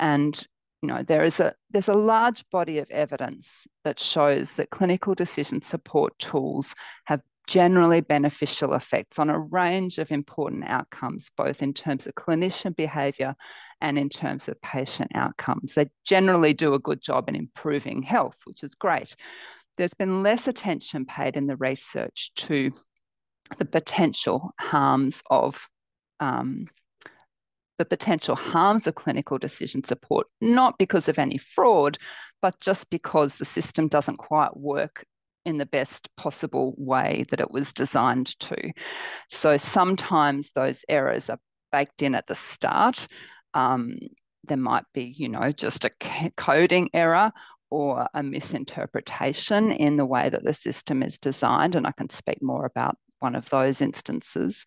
And 0.00 0.46
you 0.82 0.88
know 0.88 1.02
there 1.02 1.22
is 1.22 1.38
a 1.38 1.54
there's 1.70 1.88
a 1.88 1.94
large 1.94 2.44
body 2.50 2.78
of 2.78 2.90
evidence 2.90 3.68
that 3.84 4.00
shows 4.00 4.54
that 4.54 4.70
clinical 4.70 5.14
decision 5.14 5.60
support 5.60 6.18
tools 6.18 6.74
have 7.04 7.20
generally 7.46 8.00
beneficial 8.00 8.72
effects 8.74 9.18
on 9.18 9.28
a 9.28 9.38
range 9.38 9.98
of 9.98 10.12
important 10.12 10.64
outcomes, 10.66 11.30
both 11.36 11.62
in 11.62 11.74
terms 11.74 12.06
of 12.06 12.14
clinician 12.14 12.74
behaviour 12.74 13.34
and 13.80 13.98
in 13.98 14.08
terms 14.08 14.48
of 14.48 14.60
patient 14.62 15.10
outcomes. 15.14 15.74
They 15.74 15.90
generally 16.04 16.54
do 16.54 16.74
a 16.74 16.78
good 16.78 17.02
job 17.02 17.28
in 17.28 17.34
improving 17.34 18.02
health, 18.02 18.36
which 18.44 18.62
is 18.62 18.74
great. 18.74 19.16
There's 19.76 19.94
been 19.94 20.22
less 20.22 20.46
attention 20.46 21.04
paid 21.04 21.36
in 21.36 21.46
the 21.46 21.56
research 21.56 22.30
to 22.36 22.72
the 23.58 23.64
potential 23.64 24.54
harms 24.60 25.22
of 25.28 25.68
um, 26.20 26.66
the 27.78 27.84
potential 27.84 28.36
harms 28.36 28.86
of 28.86 28.94
clinical 28.94 29.38
decision 29.38 29.82
support, 29.82 30.28
not 30.40 30.78
because 30.78 31.08
of 31.08 31.18
any 31.18 31.38
fraud, 31.38 31.98
but 32.40 32.60
just 32.60 32.90
because 32.90 33.36
the 33.36 33.44
system 33.44 33.88
doesn't 33.88 34.18
quite 34.18 34.56
work 34.56 35.04
in 35.44 35.58
the 35.58 35.66
best 35.66 36.08
possible 36.16 36.74
way 36.76 37.24
that 37.30 37.40
it 37.40 37.50
was 37.50 37.72
designed 37.72 38.38
to. 38.40 38.72
So 39.28 39.56
sometimes 39.56 40.52
those 40.52 40.84
errors 40.88 41.30
are 41.30 41.38
baked 41.70 42.02
in 42.02 42.14
at 42.14 42.26
the 42.26 42.34
start. 42.34 43.06
Um, 43.54 43.96
there 44.44 44.56
might 44.56 44.84
be, 44.92 45.14
you 45.16 45.28
know, 45.28 45.52
just 45.52 45.84
a 45.84 45.90
coding 46.36 46.90
error 46.94 47.32
or 47.70 48.06
a 48.12 48.22
misinterpretation 48.22 49.72
in 49.72 49.96
the 49.96 50.06
way 50.06 50.28
that 50.28 50.44
the 50.44 50.54
system 50.54 51.02
is 51.02 51.18
designed. 51.18 51.74
And 51.74 51.86
I 51.86 51.92
can 51.92 52.10
speak 52.10 52.42
more 52.42 52.66
about 52.66 52.96
one 53.20 53.34
of 53.34 53.48
those 53.50 53.80
instances. 53.80 54.64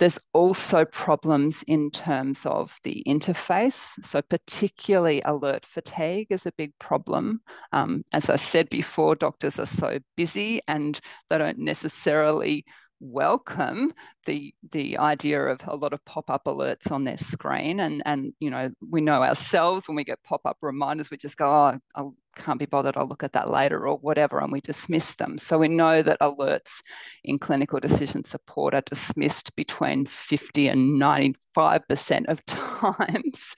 There's 0.00 0.18
also 0.32 0.86
problems 0.86 1.62
in 1.66 1.90
terms 1.90 2.46
of 2.46 2.78
the 2.84 3.04
interface. 3.06 4.02
So, 4.02 4.22
particularly 4.22 5.20
alert 5.26 5.66
fatigue 5.66 6.28
is 6.30 6.46
a 6.46 6.52
big 6.52 6.72
problem. 6.78 7.42
Um, 7.72 8.04
as 8.10 8.30
I 8.30 8.36
said 8.36 8.70
before, 8.70 9.14
doctors 9.14 9.60
are 9.60 9.66
so 9.66 9.98
busy 10.16 10.62
and 10.66 10.98
they 11.28 11.36
don't 11.36 11.58
necessarily 11.58 12.64
welcome 13.00 13.92
the 14.26 14.54
the 14.72 14.98
idea 14.98 15.40
of 15.40 15.60
a 15.66 15.74
lot 15.74 15.92
of 15.94 16.04
pop-up 16.04 16.44
alerts 16.44 16.92
on 16.92 17.04
their 17.04 17.16
screen 17.16 17.80
and 17.80 18.02
and 18.04 18.34
you 18.40 18.50
know 18.50 18.70
we 18.90 19.00
know 19.00 19.22
ourselves 19.22 19.88
when 19.88 19.96
we 19.96 20.04
get 20.04 20.22
pop-up 20.22 20.58
reminders 20.60 21.10
we 21.10 21.16
just 21.16 21.38
go 21.38 21.78
oh 21.94 22.14
can't 22.36 22.58
be 22.58 22.66
bothered, 22.66 22.96
I'll 22.96 23.08
look 23.08 23.22
at 23.22 23.32
that 23.32 23.50
later 23.50 23.86
or 23.86 23.96
whatever, 23.98 24.40
and 24.40 24.52
we 24.52 24.60
dismiss 24.60 25.14
them. 25.14 25.38
So 25.38 25.58
we 25.58 25.68
know 25.68 26.02
that 26.02 26.20
alerts 26.20 26.82
in 27.24 27.38
clinical 27.38 27.80
decision 27.80 28.24
support 28.24 28.74
are 28.74 28.82
dismissed 28.82 29.54
between 29.56 30.06
50 30.06 30.68
and 30.68 31.00
95% 31.00 32.26
of 32.28 32.44
times. 32.46 33.54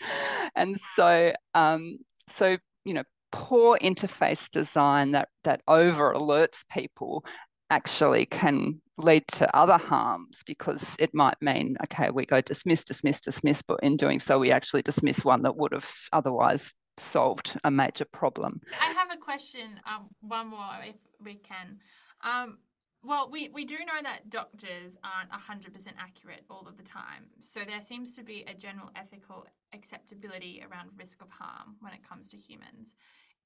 And 0.54 0.78
so, 0.78 1.32
um, 1.54 1.98
so 2.28 2.56
you 2.84 2.94
know, 2.94 3.04
poor 3.32 3.78
interface 3.78 4.50
design 4.50 5.12
that 5.12 5.28
that 5.44 5.62
over 5.66 6.12
alerts 6.12 6.64
people 6.70 7.24
actually 7.70 8.26
can 8.26 8.80
lead 8.98 9.26
to 9.26 9.56
other 9.56 9.78
harms 9.78 10.42
because 10.46 10.94
it 10.98 11.14
might 11.14 11.40
mean 11.40 11.74
okay 11.82 12.10
we 12.10 12.26
go 12.26 12.42
dismiss 12.42 12.84
dismiss 12.84 13.20
dismiss 13.20 13.62
but 13.62 13.80
in 13.82 13.96
doing 13.96 14.20
so 14.20 14.38
we 14.38 14.52
actually 14.52 14.82
dismiss 14.82 15.24
one 15.24 15.42
that 15.42 15.56
would 15.56 15.72
have 15.72 15.90
otherwise 16.12 16.72
solved 16.96 17.58
a 17.64 17.70
major 17.70 18.04
problem. 18.04 18.60
I 18.80 18.92
have 18.92 19.12
a 19.12 19.16
question, 19.16 19.80
um, 19.86 20.08
one 20.20 20.48
more 20.48 20.78
if 20.82 20.96
we 21.22 21.34
can. 21.34 21.78
Um, 22.22 22.58
well, 23.04 23.28
we, 23.32 23.48
we 23.52 23.64
do 23.64 23.78
know 23.78 24.00
that 24.02 24.30
doctors 24.30 24.96
aren't 25.02 25.30
100% 25.30 25.86
accurate 25.98 26.44
all 26.48 26.66
of 26.68 26.76
the 26.76 26.84
time. 26.84 27.26
So 27.40 27.60
there 27.66 27.82
seems 27.82 28.14
to 28.16 28.22
be 28.22 28.44
a 28.46 28.54
general 28.54 28.90
ethical 28.94 29.46
acceptability 29.72 30.62
around 30.62 30.90
risk 30.96 31.20
of 31.20 31.28
harm 31.30 31.76
when 31.80 31.92
it 31.92 32.08
comes 32.08 32.28
to 32.28 32.36
humans. 32.36 32.94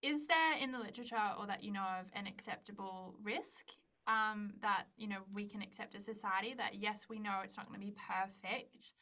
Is 0.03 0.27
there 0.27 0.59
in 0.61 0.73
the 0.73 0.79
literature 0.79 1.17
or 1.39 1.47
that 1.47 1.65
you 1.65 1.73
know 1.73 1.87
of 2.01 2.07
an 2.13 2.27
acceptable 2.27 3.15
risk 3.23 3.71
um, 4.07 4.53
that 4.61 4.85
you 4.97 5.09
know 5.09 5.21
we 5.33 5.47
can 5.47 5.63
accept 5.63 5.95
as 5.95 6.05
society 6.05 6.55
that 6.57 6.75
yes 6.75 7.07
we 7.09 7.19
know 7.19 7.41
it's 7.43 7.57
not 7.57 7.67
going 7.69 7.81
to 7.81 7.87
be 7.87 7.95
perfect 8.09 8.93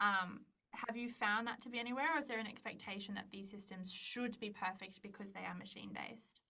um, 0.00 0.40
have 0.86 0.96
you 0.96 1.08
found 1.08 1.46
that 1.46 1.60
to 1.62 1.68
be 1.68 1.78
anywhere, 1.78 2.06
or 2.14 2.18
is 2.18 2.26
there 2.26 2.38
an 2.38 2.46
expectation 2.46 3.14
that 3.14 3.26
these 3.30 3.50
systems 3.50 3.92
should 3.92 4.38
be 4.40 4.50
perfect 4.50 5.02
because 5.02 5.30
they 5.32 5.44
are 5.46 5.54
machine 5.54 5.90
based? 5.94 6.40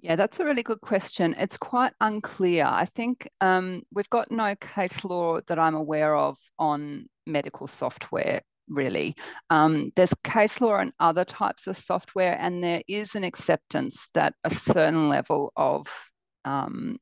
Yeah, 0.00 0.16
that's 0.16 0.40
a 0.40 0.44
really 0.44 0.62
good 0.62 0.80
question. 0.80 1.34
It's 1.38 1.56
quite 1.56 1.92
unclear. 2.00 2.66
I 2.66 2.84
think 2.84 3.28
um, 3.40 3.82
we've 3.92 4.10
got 4.10 4.30
no 4.30 4.54
case 4.56 5.04
law 5.04 5.40
that 5.46 5.58
I'm 5.58 5.74
aware 5.74 6.14
of 6.14 6.36
on 6.58 7.06
medical 7.26 7.66
software, 7.66 8.42
really. 8.68 9.14
Um, 9.48 9.92
there's 9.96 10.12
case 10.22 10.60
law 10.60 10.74
on 10.74 10.92
other 11.00 11.24
types 11.24 11.66
of 11.66 11.78
software, 11.78 12.36
and 12.38 12.62
there 12.62 12.82
is 12.86 13.14
an 13.14 13.24
acceptance 13.24 14.08
that 14.14 14.34
a 14.44 14.54
certain 14.54 15.08
level 15.08 15.52
of 15.56 15.86
um, 16.44 16.98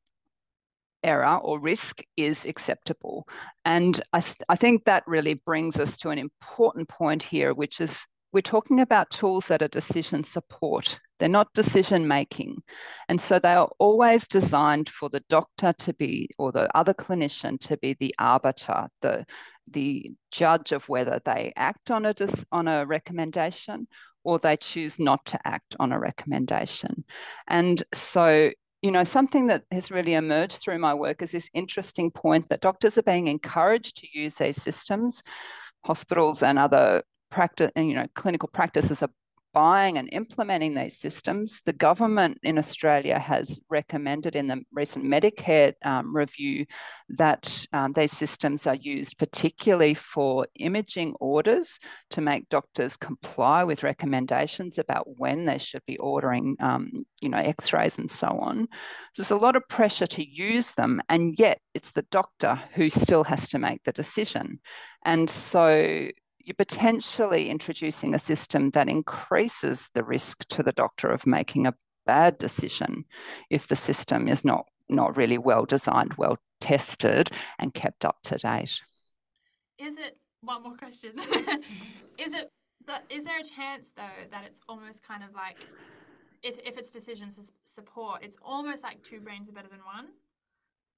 error 1.03 1.37
or 1.41 1.59
risk 1.59 2.01
is 2.17 2.45
acceptable. 2.45 3.27
And 3.65 4.01
I, 4.13 4.23
I 4.49 4.55
think 4.55 4.85
that 4.85 5.03
really 5.07 5.35
brings 5.35 5.79
us 5.79 5.97
to 5.97 6.09
an 6.09 6.17
important 6.17 6.89
point 6.89 7.23
here, 7.23 7.53
which 7.53 7.81
is 7.81 8.05
we're 8.33 8.41
talking 8.41 8.79
about 8.79 9.11
tools 9.11 9.47
that 9.47 9.61
are 9.61 9.67
decision 9.67 10.23
support. 10.23 10.99
They're 11.19 11.29
not 11.29 11.53
decision 11.53 12.07
making. 12.07 12.63
And 13.07 13.21
so 13.21 13.37
they 13.37 13.53
are 13.53 13.69
always 13.77 14.27
designed 14.27 14.89
for 14.89 15.07
the 15.07 15.23
doctor 15.29 15.71
to 15.71 15.93
be, 15.93 16.29
or 16.39 16.51
the 16.51 16.75
other 16.75 16.95
clinician 16.95 17.59
to 17.67 17.77
be 17.77 17.93
the 17.93 18.13
arbiter, 18.17 18.87
the, 19.03 19.25
the 19.69 20.11
judge 20.31 20.71
of 20.71 20.89
whether 20.89 21.21
they 21.23 21.53
act 21.55 21.91
on 21.91 22.05
a, 22.05 22.15
on 22.51 22.67
a 22.67 22.85
recommendation 22.87 23.87
or 24.23 24.39
they 24.39 24.57
choose 24.57 24.99
not 24.99 25.23
to 25.25 25.39
act 25.45 25.75
on 25.79 25.91
a 25.91 25.99
recommendation. 25.99 27.03
And 27.47 27.83
so 27.93 28.51
you 28.83 28.91
know, 28.91 29.05
something 29.05 29.47
that 29.47 29.63
has 29.71 29.89
really 29.89 30.13
emerged 30.13 30.61
through 30.61 30.77
my 30.77 30.93
work 30.93 31.21
is 31.21 31.31
this 31.31 31.49
interesting 31.53 32.11
point 32.11 32.49
that 32.49 32.59
doctors 32.59 32.97
are 32.97 33.03
being 33.03 33.29
encouraged 33.29 33.95
to 33.97 34.07
use 34.19 34.35
these 34.35 34.61
systems. 34.61 35.23
Hospitals 35.85 36.43
and 36.43 36.59
other 36.59 37.01
practice, 37.31 37.71
you 37.77 37.93
know, 37.93 38.07
clinical 38.13 38.49
practices 38.49 39.01
are 39.01 39.09
buying 39.53 39.97
and 39.97 40.09
implementing 40.11 40.73
these 40.73 40.97
systems. 40.97 41.61
The 41.65 41.73
government 41.73 42.39
in 42.43 42.57
Australia 42.57 43.19
has 43.19 43.59
recommended 43.69 44.35
in 44.35 44.47
the 44.47 44.61
recent 44.71 45.05
Medicare 45.05 45.73
um, 45.85 46.15
review 46.15 46.65
that 47.09 47.65
um, 47.71 47.93
these 47.93 48.11
systems 48.11 48.65
are 48.65 48.75
used 48.75 49.17
particularly 49.17 49.93
for 49.93 50.47
imaging 50.59 51.13
orders 51.19 51.79
to 52.09 52.21
make 52.21 52.49
doctors 52.49 52.97
comply 52.97 53.63
with 53.63 53.83
recommendations 53.83 54.77
about 54.77 55.05
when 55.17 55.45
they 55.45 55.57
should 55.57 55.85
be 55.85 55.97
ordering, 55.97 56.55
um, 56.59 57.05
you 57.21 57.29
know, 57.29 57.37
X-rays 57.37 57.97
and 57.97 58.09
so 58.09 58.27
on. 58.27 58.67
So 59.13 59.21
there's 59.21 59.31
a 59.31 59.37
lot 59.37 59.55
of 59.55 59.67
pressure 59.69 60.07
to 60.07 60.27
use 60.27 60.71
them, 60.71 61.01
and 61.09 61.35
yet 61.37 61.59
it's 61.73 61.91
the 61.91 62.05
doctor 62.11 62.59
who 62.73 62.89
still 62.89 63.23
has 63.25 63.47
to 63.49 63.59
make 63.59 63.83
the 63.83 63.91
decision. 63.91 64.59
And 65.05 65.29
so 65.29 66.09
you're 66.43 66.55
potentially 66.55 67.49
introducing 67.49 68.13
a 68.13 68.19
system 68.19 68.71
that 68.71 68.89
increases 68.89 69.89
the 69.93 70.03
risk 70.03 70.45
to 70.49 70.61
the 70.61 70.73
doctor 70.73 71.09
of 71.09 71.25
making 71.25 71.65
a 71.65 71.75
bad 72.05 72.37
decision 72.37 73.05
if 73.49 73.67
the 73.67 73.75
system 73.75 74.27
is 74.27 74.43
not 74.43 74.65
not 74.89 75.15
really 75.15 75.37
well 75.37 75.65
designed, 75.65 76.13
well 76.17 76.37
tested, 76.59 77.29
and 77.57 77.73
kept 77.73 78.03
up 78.03 78.17
to 78.23 78.37
date. 78.37 78.79
Is 79.79 79.97
it 79.97 80.17
one 80.41 80.61
more 80.61 80.75
question? 80.75 81.11
is 82.17 82.33
it 82.33 82.51
is 83.09 83.23
there 83.23 83.39
a 83.39 83.43
chance 83.43 83.93
though 83.95 84.27
that 84.29 84.43
it's 84.45 84.59
almost 84.67 85.01
kind 85.07 85.23
of 85.23 85.33
like 85.33 85.57
if, 86.43 86.59
if 86.65 86.77
it's 86.77 86.91
decision 86.91 87.29
support, 87.63 88.21
it's 88.21 88.37
almost 88.43 88.83
like 88.83 89.01
two 89.01 89.21
brains 89.21 89.49
are 89.49 89.53
better 89.53 89.69
than 89.69 89.79
one? 89.79 90.07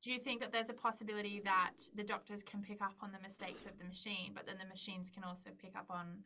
Do 0.01 0.11
you 0.11 0.19
think 0.19 0.41
that 0.41 0.51
there's 0.51 0.69
a 0.69 0.73
possibility 0.73 1.41
that 1.45 1.73
the 1.95 2.03
doctors 2.03 2.43
can 2.43 2.61
pick 2.61 2.81
up 2.81 2.93
on 3.01 3.11
the 3.11 3.19
mistakes 3.19 3.65
of 3.65 3.77
the 3.79 3.85
machine, 3.85 4.31
but 4.33 4.45
then 4.45 4.57
the 4.59 4.67
machines 4.67 5.09
can 5.09 5.23
also 5.23 5.49
pick 5.61 5.75
up 5.75 5.87
on 5.89 6.19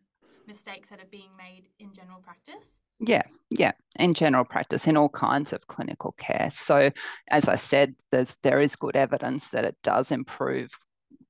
mistakes 0.48 0.90
that 0.90 1.02
are 1.02 1.10
being 1.10 1.30
made 1.38 1.70
in 1.80 1.94
general 1.94 2.20
practice? 2.20 2.80
Yeah, 3.00 3.24
yeah, 3.50 3.72
in 3.98 4.14
general 4.14 4.44
practice, 4.44 4.86
in 4.86 4.98
all 4.98 5.10
kinds 5.10 5.54
of 5.54 5.68
clinical 5.68 6.14
care. 6.18 6.50
So, 6.52 6.92
as 7.30 7.48
I 7.48 7.56
said, 7.56 7.96
there's 8.12 8.36
there 8.44 8.60
is 8.60 8.76
good 8.76 8.98
evidence 8.98 9.50
that 9.52 9.64
it 9.64 9.78
does 9.84 10.12
improve 10.12 10.72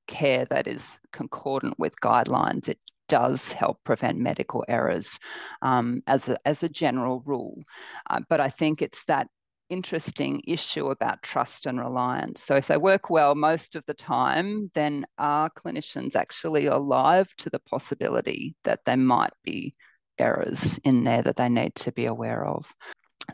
care 0.08 0.45
that 0.45 0.67
is 0.67 0.99
concordant 1.13 1.78
with 1.78 1.99
guidelines. 2.02 2.67
It 2.67 2.80
does 3.08 3.52
help 3.54 3.84
prevent 3.84 4.17
medical 4.17 4.63
errors 4.67 5.19
um, 5.62 6.02
as, 6.08 6.30
a, 6.30 6.38
as 6.45 6.63
a 6.63 6.69
general 6.69 7.21
rule. 7.25 7.63
Uh, 8.10 8.21
but 8.30 8.39
I 8.39 8.49
think 8.49 8.82
it's 8.82 9.04
that 9.06 9.28
interesting 9.69 10.41
issue 10.47 10.88
about 10.88 11.21
trust 11.21 11.65
and 11.65 11.79
reliance. 11.79 12.43
So, 12.43 12.55
if 12.55 12.67
they 12.67 12.77
work 12.77 13.10
well 13.10 13.36
most 13.36 13.75
of 13.75 13.86
the 13.86 13.93
time, 13.93 14.71
then 14.75 15.05
are 15.17 15.49
clinicians 15.49 16.15
actually 16.15 16.65
alive 16.65 17.34
to 17.38 17.49
the 17.49 17.60
possibility 17.60 18.55
that 18.63 18.82
there 18.86 18.97
might 18.97 19.34
be 19.43 19.75
errors 20.17 20.79
in 20.84 21.03
there 21.03 21.21
that 21.21 21.38
they 21.38 21.49
need 21.49 21.75
to 21.75 21.91
be 21.91 22.05
aware 22.05 22.45
of? 22.45 22.71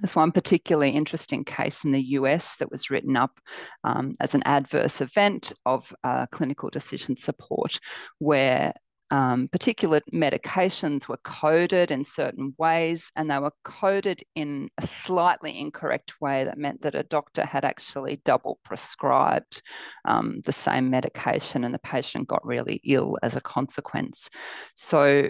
There's 0.02 0.16
one 0.16 0.32
particularly 0.32 0.90
interesting 0.92 1.44
case 1.44 1.84
in 1.86 1.92
the 1.92 2.02
US 2.02 2.58
that 2.58 2.72
was 2.72 2.90
written 2.90 3.16
up 3.16 3.40
um, 3.84 4.14
as 4.20 4.36
an 4.36 4.44
adverse 4.46 5.02
event 5.02 5.54
of 5.66 5.94
uh, 6.04 6.26
clinical 6.28 6.70
decision 6.70 7.16
support, 7.18 7.80
where 8.20 8.74
um, 9.12 9.48
particular 9.50 10.02
medications 10.14 11.08
were 11.08 11.20
coded 11.24 11.92
in 11.92 12.04
certain 12.06 12.56
ways, 12.58 13.12
and 13.16 13.30
they 13.30 13.38
were 13.38 13.54
coded 13.64 14.24
in 14.36 14.70
a 14.78 14.88
slightly 14.88 15.60
incorrect 15.60 16.14
way 16.20 16.44
that 16.44 16.58
meant 16.58 16.82
that 16.82 16.96
a 16.96 17.04
doctor 17.04 17.46
had 17.46 17.64
actually 17.64 18.22
double 18.26 18.60
prescribed 18.64 19.62
um, 20.06 20.42
the 20.46 20.52
same 20.52 20.90
medication, 20.90 21.64
and 21.64 21.74
the 21.74 21.80
patient 21.80 22.28
got 22.28 22.46
really 22.46 22.82
ill 22.84 23.18
as 23.22 23.36
a 23.36 23.42
consequence. 23.42 24.30
So 24.76 25.30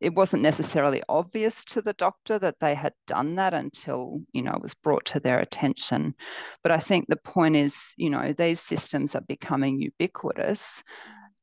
it 0.00 0.14
wasn't 0.14 0.42
necessarily 0.42 1.02
obvious 1.08 1.64
to 1.64 1.82
the 1.82 1.94
doctor 1.94 2.38
that 2.38 2.60
they 2.60 2.74
had 2.74 2.92
done 3.06 3.34
that 3.36 3.54
until 3.54 4.20
you 4.32 4.42
know 4.42 4.52
it 4.52 4.62
was 4.62 4.74
brought 4.74 5.04
to 5.04 5.18
their 5.18 5.40
attention 5.40 6.14
but 6.62 6.70
i 6.70 6.78
think 6.78 7.06
the 7.08 7.16
point 7.16 7.56
is 7.56 7.92
you 7.96 8.08
know 8.08 8.32
these 8.32 8.60
systems 8.60 9.16
are 9.16 9.22
becoming 9.22 9.80
ubiquitous 9.80 10.84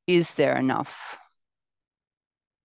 is 0.10 0.34
there 0.34 0.58
enough 0.58 1.20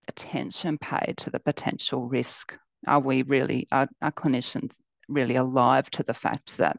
attention 0.09 0.79
paid 0.79 1.15
to 1.19 1.29
the 1.29 1.39
potential 1.39 2.09
risk? 2.09 2.57
Are 2.87 3.01
we 3.01 3.21
really, 3.21 3.69
are, 3.71 3.87
are 4.01 4.13
clinicians 4.13 4.77
really 5.11 5.37
alive 5.37 5.91
to 5.91 6.03
the 6.03 6.15
fact 6.15 6.57
that, 6.57 6.79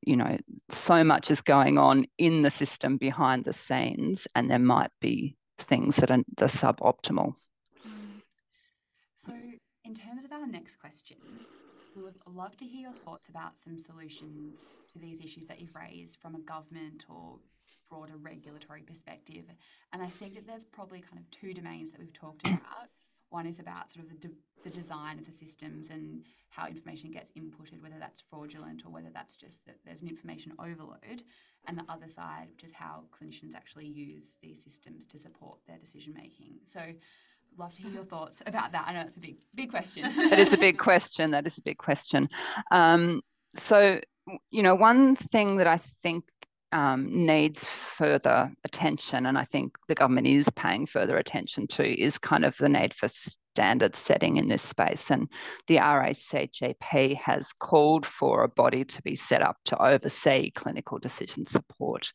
you 0.00 0.16
know, 0.16 0.38
so 0.70 1.04
much 1.04 1.30
is 1.30 1.42
going 1.42 1.76
on 1.76 2.06
in 2.16 2.40
the 2.40 2.50
system 2.50 2.96
behind 2.96 3.44
the 3.44 3.52
scenes, 3.52 4.26
and 4.34 4.50
there 4.50 4.58
might 4.58 4.90
be 5.02 5.36
things 5.58 5.96
that 5.96 6.10
are 6.10 6.22
the 6.38 6.46
suboptimal? 6.46 7.34
Mm. 7.86 8.22
So, 9.16 9.34
in 9.84 9.94
terms 9.94 10.24
of 10.24 10.32
our 10.32 10.46
next 10.46 10.76
question, 10.76 11.18
we 11.94 12.02
would 12.02 12.16
love 12.26 12.56
to 12.56 12.64
hear 12.64 12.88
your 12.88 12.92
thoughts 12.92 13.28
about 13.28 13.58
some 13.58 13.78
solutions 13.78 14.80
to 14.90 14.98
these 14.98 15.20
issues 15.20 15.46
that 15.48 15.60
you've 15.60 15.76
raised 15.76 16.18
from 16.22 16.36
a 16.36 16.40
government 16.40 17.04
or 17.10 17.38
broader 17.88 18.14
regulatory 18.20 18.82
perspective. 18.82 19.44
And 19.92 20.02
I 20.02 20.08
think 20.08 20.34
that 20.34 20.46
there's 20.46 20.64
probably 20.64 21.00
kind 21.00 21.18
of 21.18 21.30
two 21.30 21.54
domains 21.54 21.92
that 21.92 22.00
we've 22.00 22.12
talked 22.12 22.46
about. 22.46 22.60
One 23.30 23.46
is 23.46 23.58
about 23.58 23.90
sort 23.90 24.06
of 24.06 24.10
the, 24.10 24.28
de- 24.28 24.34
the 24.64 24.70
design 24.70 25.18
of 25.18 25.26
the 25.26 25.32
systems 25.32 25.90
and 25.90 26.24
how 26.48 26.66
information 26.66 27.10
gets 27.10 27.30
inputted, 27.32 27.82
whether 27.82 27.98
that's 28.00 28.22
fraudulent 28.22 28.84
or 28.86 28.90
whether 28.90 29.10
that's 29.12 29.36
just 29.36 29.66
that 29.66 29.76
there's 29.84 30.00
an 30.00 30.08
information 30.08 30.52
overload. 30.58 31.22
And 31.66 31.76
the 31.76 31.84
other 31.88 32.08
side, 32.08 32.48
which 32.50 32.64
is 32.64 32.72
how 32.72 33.04
clinicians 33.12 33.54
actually 33.54 33.86
use 33.86 34.38
these 34.40 34.62
systems 34.62 35.04
to 35.06 35.18
support 35.18 35.58
their 35.66 35.76
decision 35.76 36.14
making. 36.14 36.60
So, 36.64 36.80
love 37.58 37.72
to 37.74 37.82
hear 37.82 37.92
your 37.92 38.04
thoughts 38.04 38.42
about 38.46 38.72
that. 38.72 38.84
I 38.86 38.92
know 38.92 39.00
it's 39.00 39.16
a 39.16 39.20
big, 39.20 39.36
big 39.54 39.70
question. 39.70 40.04
it 40.16 40.38
is 40.38 40.52
a 40.52 40.58
big 40.58 40.78
question. 40.78 41.32
That 41.32 41.46
is 41.46 41.58
a 41.58 41.62
big 41.62 41.78
question. 41.78 42.28
Um, 42.70 43.20
so, 43.56 44.00
you 44.50 44.62
know, 44.62 44.74
one 44.74 45.16
thing 45.16 45.56
that 45.56 45.66
I 45.66 45.78
think 45.78 46.24
um, 46.72 47.26
needs 47.26 47.64
further 47.64 48.52
attention, 48.64 49.26
and 49.26 49.38
I 49.38 49.44
think 49.44 49.76
the 49.88 49.94
government 49.94 50.26
is 50.26 50.48
paying 50.50 50.86
further 50.86 51.16
attention 51.16 51.66
to, 51.68 52.00
is 52.00 52.18
kind 52.18 52.44
of 52.44 52.56
the 52.56 52.68
need 52.68 52.94
for 52.94 53.08
standard 53.08 53.96
setting 53.96 54.36
in 54.36 54.48
this 54.48 54.62
space. 54.62 55.10
And 55.10 55.28
the 55.66 55.76
RACGP 55.76 57.16
has 57.16 57.52
called 57.52 58.06
for 58.06 58.44
a 58.44 58.48
body 58.48 58.84
to 58.84 59.02
be 59.02 59.16
set 59.16 59.42
up 59.42 59.56
to 59.64 59.82
oversee 59.82 60.52
clinical 60.52 60.98
decision 60.98 61.44
support. 61.44 62.12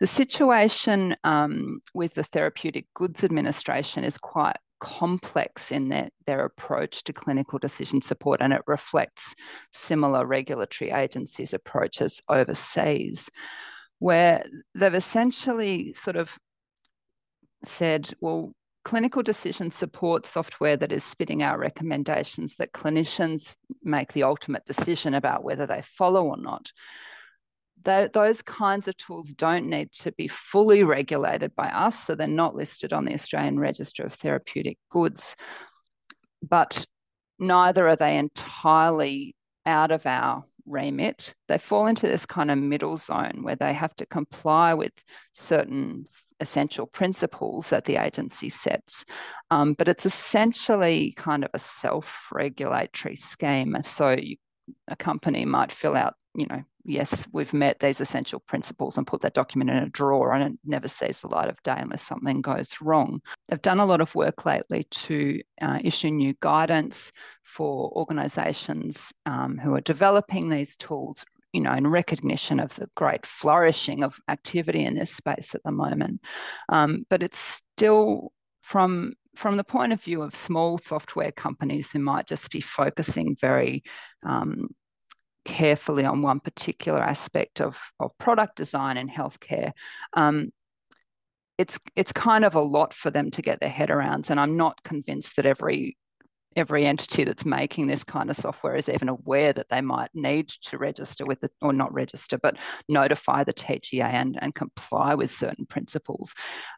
The 0.00 0.08
situation 0.08 1.14
um, 1.22 1.80
with 1.94 2.14
the 2.14 2.24
Therapeutic 2.24 2.86
Goods 2.94 3.22
Administration 3.22 4.02
is 4.02 4.18
quite 4.18 4.56
complex 4.80 5.70
in 5.70 5.88
their, 5.88 6.08
their 6.26 6.44
approach 6.44 7.04
to 7.04 7.12
clinical 7.12 7.58
decision 7.58 8.02
support, 8.02 8.40
and 8.42 8.52
it 8.52 8.62
reflects 8.66 9.34
similar 9.72 10.26
regulatory 10.26 10.90
agencies' 10.90 11.54
approaches 11.54 12.20
overseas, 12.28 13.30
where 14.04 14.44
they've 14.74 14.92
essentially 14.92 15.94
sort 15.94 16.14
of 16.14 16.36
said, 17.64 18.12
well, 18.20 18.52
clinical 18.84 19.22
decision 19.22 19.70
support 19.70 20.26
software 20.26 20.76
that 20.76 20.92
is 20.92 21.02
spitting 21.02 21.42
out 21.42 21.58
recommendations 21.58 22.56
that 22.56 22.74
clinicians 22.74 23.56
make 23.82 24.12
the 24.12 24.22
ultimate 24.22 24.62
decision 24.66 25.14
about 25.14 25.42
whether 25.42 25.66
they 25.66 25.80
follow 25.80 26.26
or 26.26 26.36
not 26.36 26.70
those 27.84 28.40
kinds 28.42 28.88
of 28.88 28.96
tools 28.96 29.32
don't 29.32 29.68
need 29.68 29.92
to 29.92 30.10
be 30.12 30.26
fully 30.26 30.82
regulated 30.84 31.54
by 31.54 31.68
us, 31.68 32.02
so 32.02 32.14
they're 32.14 32.26
not 32.26 32.54
listed 32.54 32.94
on 32.94 33.04
the 33.04 33.12
Australian 33.12 33.58
Register 33.58 34.04
of 34.04 34.14
Therapeutic 34.14 34.78
Goods, 34.90 35.36
but 36.42 36.86
neither 37.38 37.86
are 37.86 37.96
they 37.96 38.16
entirely 38.16 39.34
out 39.66 39.90
of 39.90 40.06
our 40.06 40.44
remit. 40.66 41.34
They 41.48 41.58
fall 41.58 41.86
into 41.86 42.06
this 42.06 42.26
kind 42.26 42.50
of 42.50 42.58
middle 42.58 42.96
zone 42.96 43.40
where 43.42 43.56
they 43.56 43.72
have 43.72 43.94
to 43.96 44.06
comply 44.06 44.74
with 44.74 44.92
certain 45.34 46.06
essential 46.40 46.86
principles 46.86 47.70
that 47.70 47.84
the 47.84 47.96
agency 47.96 48.48
sets. 48.48 49.04
Um, 49.50 49.74
but 49.74 49.88
it's 49.88 50.06
essentially 50.06 51.14
kind 51.16 51.44
of 51.44 51.50
a 51.54 51.58
self 51.58 52.28
regulatory 52.32 53.16
scheme. 53.16 53.76
So 53.82 54.10
you, 54.10 54.36
a 54.88 54.96
company 54.96 55.44
might 55.44 55.72
fill 55.72 55.96
out, 55.96 56.14
you 56.34 56.46
know, 56.46 56.62
yes, 56.84 57.26
we've 57.32 57.52
met 57.52 57.78
these 57.80 58.00
essential 58.00 58.40
principles 58.40 58.98
and 58.98 59.06
put 59.06 59.20
that 59.22 59.34
document 59.34 59.70
in 59.70 59.76
a 59.76 59.88
drawer 59.88 60.32
and 60.32 60.54
it 60.54 60.58
never 60.64 60.88
sees 60.88 61.20
the 61.20 61.28
light 61.28 61.48
of 61.48 61.62
day 61.62 61.76
unless 61.78 62.02
something 62.02 62.40
goes 62.40 62.74
wrong. 62.80 63.20
They've 63.48 63.62
done 63.62 63.80
a 63.80 63.86
lot 63.86 64.00
of 64.00 64.14
work 64.14 64.44
lately 64.44 64.84
to 64.84 65.40
uh, 65.60 65.78
issue 65.82 66.10
new 66.10 66.34
guidance 66.40 67.12
for 67.42 67.90
organisations 67.92 69.12
um, 69.26 69.58
who 69.58 69.74
are 69.74 69.80
developing 69.80 70.48
these 70.48 70.76
tools. 70.76 71.24
You 71.52 71.60
know, 71.60 71.72
in 71.72 71.86
recognition 71.86 72.58
of 72.58 72.74
the 72.74 72.90
great 72.96 73.24
flourishing 73.24 74.02
of 74.02 74.18
activity 74.28 74.84
in 74.84 74.96
this 74.96 75.14
space 75.14 75.54
at 75.54 75.62
the 75.62 75.70
moment, 75.70 76.20
um, 76.68 77.06
but 77.08 77.22
it's 77.22 77.38
still 77.38 78.32
from 78.60 79.12
from 79.36 79.56
the 79.56 79.62
point 79.62 79.92
of 79.92 80.02
view 80.02 80.22
of 80.22 80.34
small 80.34 80.78
software 80.78 81.30
companies 81.30 81.92
who 81.92 82.00
might 82.00 82.26
just 82.26 82.50
be 82.50 82.60
focusing 82.60 83.36
very 83.40 83.84
um, 84.24 84.68
carefully 85.44 86.04
on 86.04 86.22
one 86.22 86.40
particular 86.40 87.02
aspect 87.02 87.60
of, 87.60 87.78
of 88.00 88.16
product 88.18 88.56
design 88.56 88.96
in 88.96 89.08
healthcare, 89.08 89.72
um, 90.14 90.50
it's 91.56 91.78
it's 91.94 92.12
kind 92.12 92.44
of 92.44 92.54
a 92.54 92.60
lot 92.60 92.92
for 92.92 93.10
them 93.10 93.30
to 93.30 93.42
get 93.42 93.60
their 93.60 93.68
head 93.68 93.90
around. 93.90 94.28
And 94.28 94.40
I'm 94.40 94.56
not 94.56 94.82
convinced 94.82 95.36
that 95.36 95.46
every 95.46 95.96
every 96.56 96.86
entity 96.86 97.24
that's 97.24 97.44
making 97.44 97.86
this 97.86 98.04
kind 98.04 98.30
of 98.30 98.36
software 98.36 98.76
is 98.76 98.88
even 98.88 99.08
aware 99.08 99.52
that 99.52 99.68
they 99.68 99.80
might 99.80 100.10
need 100.14 100.48
to 100.48 100.78
register 100.78 101.24
with 101.24 101.42
it 101.42 101.52
or 101.60 101.72
not 101.72 101.92
register, 101.92 102.38
but 102.38 102.56
notify 102.88 103.44
the 103.44 103.52
TGA 103.52 104.04
and, 104.04 104.38
and 104.40 104.54
comply 104.54 105.14
with 105.14 105.30
certain 105.30 105.66
principles. 105.66 106.34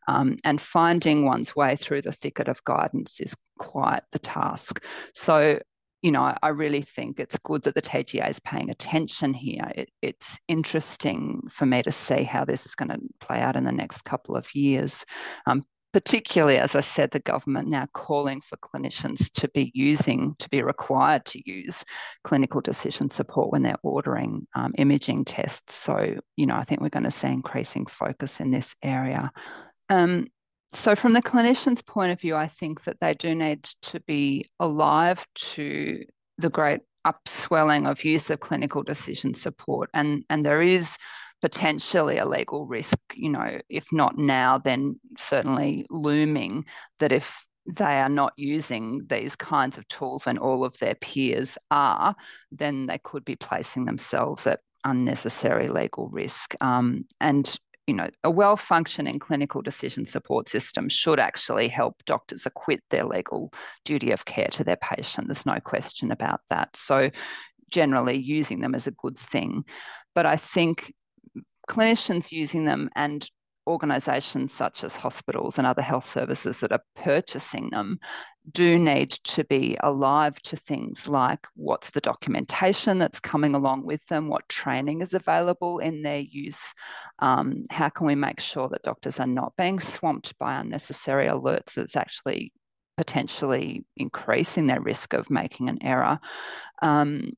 Um, 0.09 0.37
and 0.45 0.61
finding 0.61 1.25
one's 1.25 1.55
way 1.55 1.77
through 1.77 2.03
the 2.03 2.13
thicket 2.13 2.49
of 2.49 2.65
guidance 2.65 3.21
is 3.21 3.37
quite 3.59 4.03
the 4.13 4.19
task. 4.19 4.83
So 5.15 5.61
you 6.03 6.13
know, 6.13 6.37
I, 6.43 6.49
really 6.49 6.83
think 6.83 7.19
it's 7.19 7.39
good 7.39 7.63
that 7.63 7.75
the 7.75 7.83
TGA 7.83 8.31
is 8.31 8.41
paying 8.41 8.71
attention 8.71 9.35
here. 9.35 9.73
It, 9.75 9.91
it's 10.03 10.39
interesting 10.47 11.49
for 11.51 11.67
me 11.67 11.83
to 11.83 11.93
see 11.93 12.23
how 12.23 12.45
this 12.45 12.67
is 12.67 12.75
going 12.75 12.91
to 12.91 13.01
play 13.21 13.41
out 13.41 13.57
in 13.57 13.65
the 13.65 13.73
next 13.73 14.03
couple 14.03 14.37
of 14.37 14.55
years. 14.55 15.05
Um, 15.47 15.65
particularly, 15.93 16.59
as 16.59 16.75
I 16.75 16.83
said, 16.83 17.11
the 17.11 17.21
government 17.21 17.69
now 17.69 17.89
calling 17.95 18.43
for 18.43 18.59
clinicians 18.59 19.33
to 19.33 19.49
be 19.49 19.73
using, 19.75 20.37
to 20.41 20.49
be 20.51 20.63
required 20.63 21.25
to 21.27 21.51
use 21.51 21.85
clinical 22.23 22.61
decision 22.61 23.09
support 23.09 23.51
when 23.51 23.63
they're 23.63 23.79
ordering 23.83 24.47
um, 24.55 24.75
imaging 24.77 25.25
tests. 25.25 25.75
So, 25.75 26.17
you 26.37 26.45
know, 26.45 26.55
I 26.55 26.65
think 26.65 26.83
we're 26.83 26.91
going 26.91 27.05
to 27.05 27.11
see 27.11 27.29
increasing 27.29 27.87
focus 27.87 28.41
in 28.41 28.51
this 28.51 28.75
area. 28.83 29.31
Um, 29.89 30.27
so, 30.77 30.95
from 30.95 31.15
the 31.15 31.23
clinician's 31.23 31.83
point 31.83 32.13
of 32.13 32.21
view, 32.21 32.37
I 32.37 32.49
think 32.49 32.85
that 32.85 33.01
they 33.01 33.15
do 33.15 33.35
need 33.35 33.65
to 33.83 34.01
be 34.01 34.45
alive 34.61 35.27
to 35.35 36.05
the 36.39 36.51
great 36.51 36.81
upswelling 37.07 37.87
of 37.87 38.05
use 38.05 38.31
of 38.31 38.41
clinical 38.41 38.83
decision 38.83 39.35
support, 39.35 39.91
and 39.95 40.25
and 40.29 40.45
there 40.45 40.63
is 40.63 40.99
potentially 41.41 42.19
a 42.19 42.27
legal 42.27 42.67
risk. 42.67 42.99
You 43.15 43.31
know, 43.31 43.61
if 43.69 43.91
not 43.91 44.19
now, 44.19 44.59
then 44.59 45.01
certainly 45.19 45.87
looming 45.89 46.67
that 47.01 47.13
if 47.13 47.45
they 47.67 48.01
are 48.01 48.09
not 48.09 48.33
using 48.37 49.07
these 49.09 49.35
kinds 49.35 49.79
of 49.79 49.89
tools 49.89 50.25
when 50.27 50.39
all 50.39 50.65
of 50.65 50.79
their 50.79 50.95
peers 50.95 51.59
are, 51.71 52.15
then 52.53 52.87
they 52.87 52.99
could 52.99 53.25
be 53.25 53.35
placing 53.35 53.87
themselves 53.87 54.47
at 54.47 54.61
unnecessary 54.85 55.69
legal 55.69 56.09
risk. 56.09 56.55
Um, 56.61 57.07
and 57.21 57.59
you 57.87 57.95
know, 57.95 58.09
a 58.25 58.31
well 58.31 58.57
functioning 58.57 59.19
clinical 59.19 59.63
decision 59.63 60.07
support 60.07 60.49
system 60.49 60.89
should 60.89 61.21
actually 61.21 61.69
help 61.69 62.03
doctors 62.05 62.45
acquit 62.45 62.83
their 62.91 63.05
legal 63.05 63.53
duty 63.85 64.11
of 64.11 64.25
care 64.25 64.49
to 64.49 64.65
their 64.65 64.77
patient. 64.77 65.29
There's 65.29 65.47
no 65.47 65.61
question 65.61 66.11
about 66.11 66.41
that. 66.51 66.77
So, 66.77 67.11
generally, 67.71 68.17
using 68.17 68.61
them 68.61 68.75
is 68.75 68.87
a 68.87 68.93
good 68.93 69.19
thing. 69.19 69.65
But 70.15 70.27
I 70.27 70.37
think 70.37 70.93
clinicians 71.69 72.33
using 72.33 72.65
them 72.65 72.91
and 72.97 73.29
organisations 73.67 74.53
such 74.53 74.85
as 74.85 74.97
hospitals 74.97 75.59
and 75.59 75.67
other 75.67 75.83
health 75.83 76.09
services 76.09 76.61
that 76.61 76.73
are 76.73 76.83
purchasing 76.95 77.71
them 77.71 77.99
do 78.53 78.79
need 78.79 79.11
to 79.11 79.45
be 79.45 79.77
alive 79.81 80.41
to 80.43 80.57
things 80.57 81.09
like 81.09 81.47
what's 81.57 81.91
the 81.91 82.01
documentation 82.01 82.99
that's 82.99 83.19
coming 83.19 83.55
along 83.55 83.85
with 83.85 84.05
them, 84.07 84.29
what 84.29 84.49
training 84.49 85.01
is 85.01 85.15
available 85.15 85.79
in 85.81 86.03
their 86.03 86.21
use, 86.21 86.73
um, 87.19 87.65
how 87.71 87.89
can 87.89 88.07
we 88.07 88.15
make 88.15 88.39
sure 88.39 88.69
that 88.69 88.83
doctors 88.83 89.19
are 89.19 89.27
not 89.27 89.53
being 89.57 89.81
swamped 89.81 90.39
by 90.39 90.55
unnecessary 90.55 91.27
alerts 91.27 91.75
that's 91.75 91.97
actually 91.97 92.53
potentially 92.97 93.85
increasing 93.97 94.67
their 94.67 94.81
risk 94.81 95.13
of 95.13 95.31
making 95.31 95.69
an 95.69 95.83
error. 95.83 96.19
Um, 96.83 97.33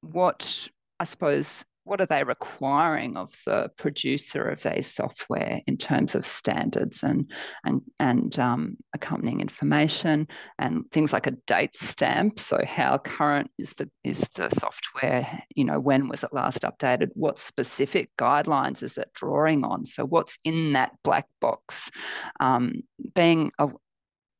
what 0.00 0.68
I 0.98 1.04
suppose 1.04 1.64
what 1.84 2.00
are 2.00 2.06
they 2.06 2.22
requiring 2.22 3.16
of 3.16 3.32
the 3.44 3.70
producer 3.76 4.48
of 4.48 4.62
their 4.62 4.82
software 4.82 5.60
in 5.66 5.76
terms 5.76 6.14
of 6.14 6.24
standards 6.24 7.02
and 7.02 7.30
and 7.64 7.82
and 7.98 8.38
um, 8.38 8.76
accompanying 8.94 9.40
information 9.40 10.28
and 10.58 10.84
things 10.92 11.12
like 11.12 11.26
a 11.26 11.32
date 11.46 11.74
stamp? 11.74 12.38
So 12.38 12.60
how 12.64 12.98
current 12.98 13.50
is 13.58 13.74
the 13.74 13.90
is 14.04 14.28
the 14.36 14.50
software? 14.50 15.42
You 15.54 15.64
know 15.64 15.80
when 15.80 16.08
was 16.08 16.22
it 16.22 16.32
last 16.32 16.62
updated? 16.62 17.08
What 17.14 17.38
specific 17.38 18.10
guidelines 18.18 18.82
is 18.82 18.96
it 18.96 19.10
drawing 19.14 19.64
on? 19.64 19.86
So 19.86 20.04
what's 20.04 20.38
in 20.44 20.74
that 20.74 20.92
black 21.02 21.26
box 21.40 21.90
um, 22.38 22.82
being 23.14 23.50
a, 23.58 23.68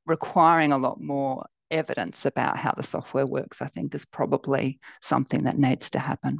requiring 0.06 0.72
a 0.72 0.78
lot 0.78 1.00
more 1.00 1.46
evidence 1.70 2.26
about 2.26 2.58
how 2.58 2.70
the 2.76 2.82
software 2.82 3.24
works 3.24 3.62
i 3.62 3.66
think 3.66 3.94
is 3.94 4.04
probably 4.04 4.78
something 5.00 5.44
that 5.44 5.58
needs 5.58 5.88
to 5.88 5.98
happen 5.98 6.38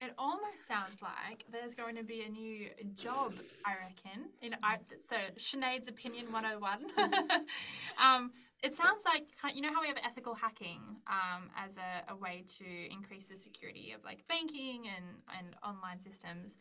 it 0.00 0.14
almost 0.16 0.66
sounds 0.66 1.02
like 1.02 1.44
there's 1.52 1.74
going 1.74 1.96
to 1.96 2.02
be 2.02 2.22
a 2.22 2.28
new 2.28 2.68
job, 2.94 3.34
I 3.64 3.74
reckon. 3.74 4.30
In 4.42 4.54
so 5.08 5.16
Sinead's 5.36 5.88
opinion 5.88 6.32
101. 6.32 6.86
um, 8.02 8.32
it 8.62 8.74
sounds 8.74 9.02
like 9.04 9.26
you 9.54 9.62
know 9.62 9.72
how 9.72 9.80
we 9.80 9.88
have 9.88 9.98
ethical 10.04 10.34
hacking 10.34 10.80
um, 11.06 11.50
as 11.56 11.76
a, 11.76 12.12
a, 12.12 12.16
way 12.16 12.44
to 12.58 12.92
increase 12.92 13.24
the 13.24 13.36
security 13.36 13.92
of 13.92 14.04
like 14.04 14.26
banking 14.28 14.84
and, 14.94 15.04
and 15.38 15.56
online 15.64 15.98
systems. 15.98 16.56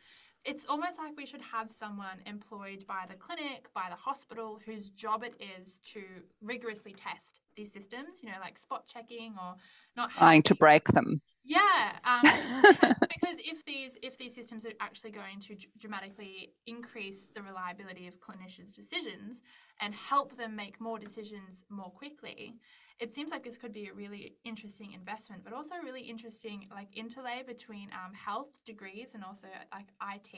It's 0.46 0.66
almost 0.70 0.98
like 0.98 1.18
we 1.18 1.26
should 1.26 1.42
have 1.42 1.70
someone 1.70 2.20
employed 2.26 2.86
by 2.88 3.04
the 3.10 3.16
clinic, 3.16 3.68
by 3.74 3.88
the 3.90 3.96
hospital, 3.96 4.60
whose 4.66 4.90
job 4.90 5.24
it 5.24 5.36
is 5.60 5.80
to 5.94 6.02
rigorously 6.42 6.94
test 6.94 7.42
these 7.60 7.72
systems, 7.78 8.24
you 8.24 8.30
know, 8.30 8.40
like 8.42 8.58
spot 8.58 8.84
checking 8.94 9.32
or 9.44 9.52
not 9.98 10.10
Trying 10.12 10.44
to 10.44 10.56
break 10.56 10.86
them. 10.98 11.22
yeah, 11.44 11.84
um, 12.12 12.22
because 13.14 13.38
if 13.54 13.66
these 13.66 13.98
if 14.02 14.18
these 14.18 14.34
systems 14.40 14.66
are 14.66 14.76
actually 14.88 15.12
going 15.22 15.40
to 15.48 15.54
dramatically 15.78 16.54
increase 16.66 17.22
the 17.36 17.42
reliability 17.42 18.08
of 18.08 18.14
clinicians' 18.20 18.74
decisions 18.82 19.42
and 19.82 19.94
help 19.94 20.38
them 20.38 20.56
make 20.56 20.76
more 20.80 20.98
decisions 21.08 21.64
more 21.70 21.92
quickly, 22.02 22.56
it 23.00 23.14
seems 23.16 23.32
like 23.32 23.44
this 23.44 23.58
could 23.58 23.74
be 23.74 23.88
a 23.88 23.94
really 23.94 24.36
interesting 24.52 24.94
investment, 24.94 25.44
but 25.44 25.54
also 25.54 25.76
a 25.76 25.84
really 25.84 26.02
interesting 26.14 26.68
like 26.72 26.90
interlay 27.04 27.44
between 27.46 27.88
um, 27.92 28.14
health 28.14 28.52
degrees 28.66 29.10
and 29.16 29.24
also 29.24 29.48
like 29.74 29.88
IT. 30.14 30.32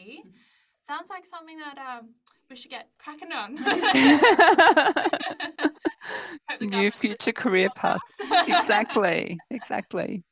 Sounds 0.84 1.10
like 1.10 1.26
something 1.28 1.58
that 1.66 1.78
um, 1.78 2.10
we 2.50 2.56
should 2.56 2.72
get 2.72 2.90
cracking 2.98 3.32
on. 3.32 3.56
New 6.62 6.92
future 6.92 7.10
listens 7.10 7.18
to 7.20 7.26
the 7.26 7.34
career 7.34 7.70
path. 7.76 8.00
exactly, 8.48 9.38
exactly. 9.50 10.24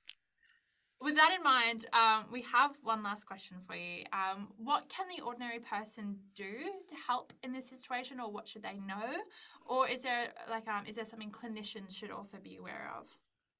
With 1.01 1.15
that 1.15 1.31
in 1.33 1.41
mind, 1.41 1.85
um, 1.93 2.25
we 2.29 2.41
have 2.41 2.71
one 2.83 3.03
last 3.03 3.25
question 3.25 3.57
for 3.65 3.73
you. 3.73 4.03
Um, 4.11 4.49
what 4.57 4.89
can 4.89 5.07
the 5.07 5.23
ordinary 5.23 5.59
person 5.59 6.17
do 6.35 6.51
to 6.89 6.95
help 7.07 7.31
in 7.41 7.53
this 7.53 7.69
situation, 7.69 8.19
or 8.19 8.29
what 8.29 8.47
should 8.47 8.63
they 8.63 8.79
know, 8.85 9.13
or 9.65 9.87
is 9.87 10.01
there 10.01 10.33
like 10.49 10.67
um, 10.67 10.85
is 10.85 10.97
there 10.97 11.05
something 11.05 11.31
clinicians 11.31 11.95
should 11.95 12.11
also 12.11 12.37
be 12.43 12.57
aware 12.57 12.91
of? 12.99 13.07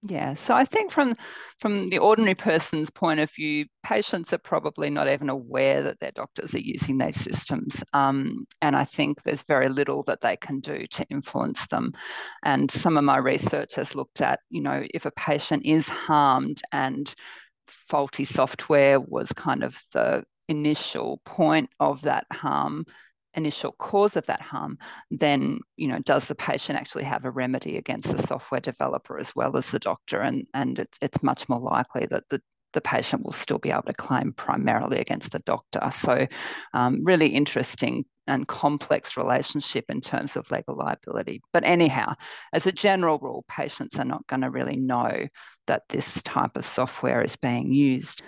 Yeah, 0.02 0.36
so 0.36 0.54
I 0.56 0.64
think 0.64 0.94
from 0.94 1.16
from 1.60 1.90
the 1.90 1.98
ordinary 1.98 2.34
person's 2.36 2.90
point 2.90 3.20
of 3.20 3.30
view, 3.32 3.66
patients 3.84 4.32
are 4.32 4.38
probably 4.38 4.90
not 4.90 5.10
even 5.10 5.28
aware 5.28 5.84
that 5.84 6.00
their 6.00 6.14
doctors 6.14 6.56
are 6.56 6.60
using 6.60 6.98
these 6.98 7.18
systems, 7.20 7.84
um, 7.94 8.46
and 8.62 8.78
I 8.78 8.86
think 8.86 9.24
there's 9.24 9.44
very 9.44 9.68
little 9.68 10.04
that 10.04 10.22
they 10.22 10.38
can 10.38 10.62
do 10.62 10.86
to 10.92 11.06
influence 11.10 11.68
them. 11.68 11.92
And 12.46 12.72
some 12.72 12.96
of 12.98 13.04
my 13.04 13.18
research 13.18 13.76
has 13.76 13.94
looked 13.94 14.22
at, 14.22 14.40
you 14.50 14.62
know, 14.62 14.86
if 14.94 15.06
a 15.06 15.12
patient 15.12 15.66
is 15.66 15.90
harmed 15.90 16.62
and 16.72 17.14
faulty 17.68 18.24
software 18.24 19.00
was 19.02 19.34
kind 19.34 19.64
of 19.64 19.78
the 19.92 20.24
initial 20.48 21.22
point 21.26 21.70
of 21.80 22.02
that 22.04 22.26
harm 22.32 22.86
initial 23.36 23.74
cause 23.74 24.16
of 24.16 24.26
that 24.28 24.42
harm, 24.42 24.78
then 25.12 25.60
you 25.78 25.88
know, 25.88 26.00
does 26.00 26.28
the 26.28 26.36
patient 26.36 26.80
actually 26.80 27.04
have 27.04 27.26
a 27.26 27.32
remedy 27.32 27.78
against 27.78 28.16
the 28.16 28.26
software 28.26 28.62
developer 28.62 29.18
as 29.18 29.36
well 29.36 29.56
as 29.58 29.72
the 29.72 29.80
doctor? 29.80 30.22
And 30.22 30.46
and 30.54 30.80
it's 30.80 30.98
it's 31.02 31.24
much 31.24 31.50
more 31.50 31.60
likely 31.60 32.06
that 32.08 32.24
the 32.30 32.42
the 32.74 32.82
patient 32.82 33.24
will 33.24 33.32
still 33.32 33.58
be 33.58 33.72
able 33.72 33.84
to 33.84 33.94
claim 33.94 34.34
primarily 34.34 35.00
against 35.00 35.32
the 35.32 35.40
doctor. 35.40 35.80
So, 35.92 36.28
um, 36.74 37.04
really 37.04 37.28
interesting 37.28 38.06
and 38.28 38.48
complex 38.48 39.18
relationship 39.18 39.86
in 39.90 40.02
terms 40.02 40.36
of 40.36 40.50
legal 40.52 40.78
liability. 40.78 41.42
But 41.52 41.64
anyhow, 41.64 42.14
as 42.54 42.68
a 42.68 42.72
general 42.72 43.18
rule, 43.18 43.44
patients 43.50 43.98
are 43.98 44.06
not 44.06 44.26
going 44.28 44.42
to 44.42 44.52
really 44.52 44.78
know 44.78 45.28
that 45.68 45.84
this 45.90 46.22
type 46.24 46.56
of 46.56 46.66
software 46.66 47.24
is 47.24 47.36
being 47.36 47.74
used 47.74 48.22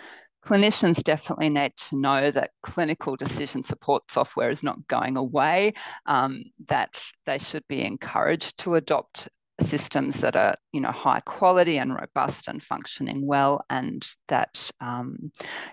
clinicians 0.46 1.04
definitely 1.04 1.50
need 1.50 1.76
to 1.78 1.96
know 1.96 2.32
that 2.32 2.52
clinical 2.64 3.16
decision 3.16 3.64
support 3.64 4.12
software 4.12 4.50
is 4.50 4.64
not 4.64 4.88
going 4.88 5.18
away, 5.18 5.74
um, 6.06 6.44
that 6.68 7.04
they 7.26 7.38
should 7.38 7.68
be 7.68 7.84
encouraged 7.84 8.58
to 8.60 8.76
adopt 8.76 9.30
systems 9.62 10.22
that 10.22 10.36
are 10.36 10.56
you 10.72 10.82
know 10.82 10.92
high 10.92 11.20
quality 11.22 11.78
and 11.78 11.94
robust 11.94 12.48
and 12.48 12.64
functioning 12.64 13.26
well 13.26 13.64
and 13.70 14.08
that 14.28 14.72
um, 14.80 15.32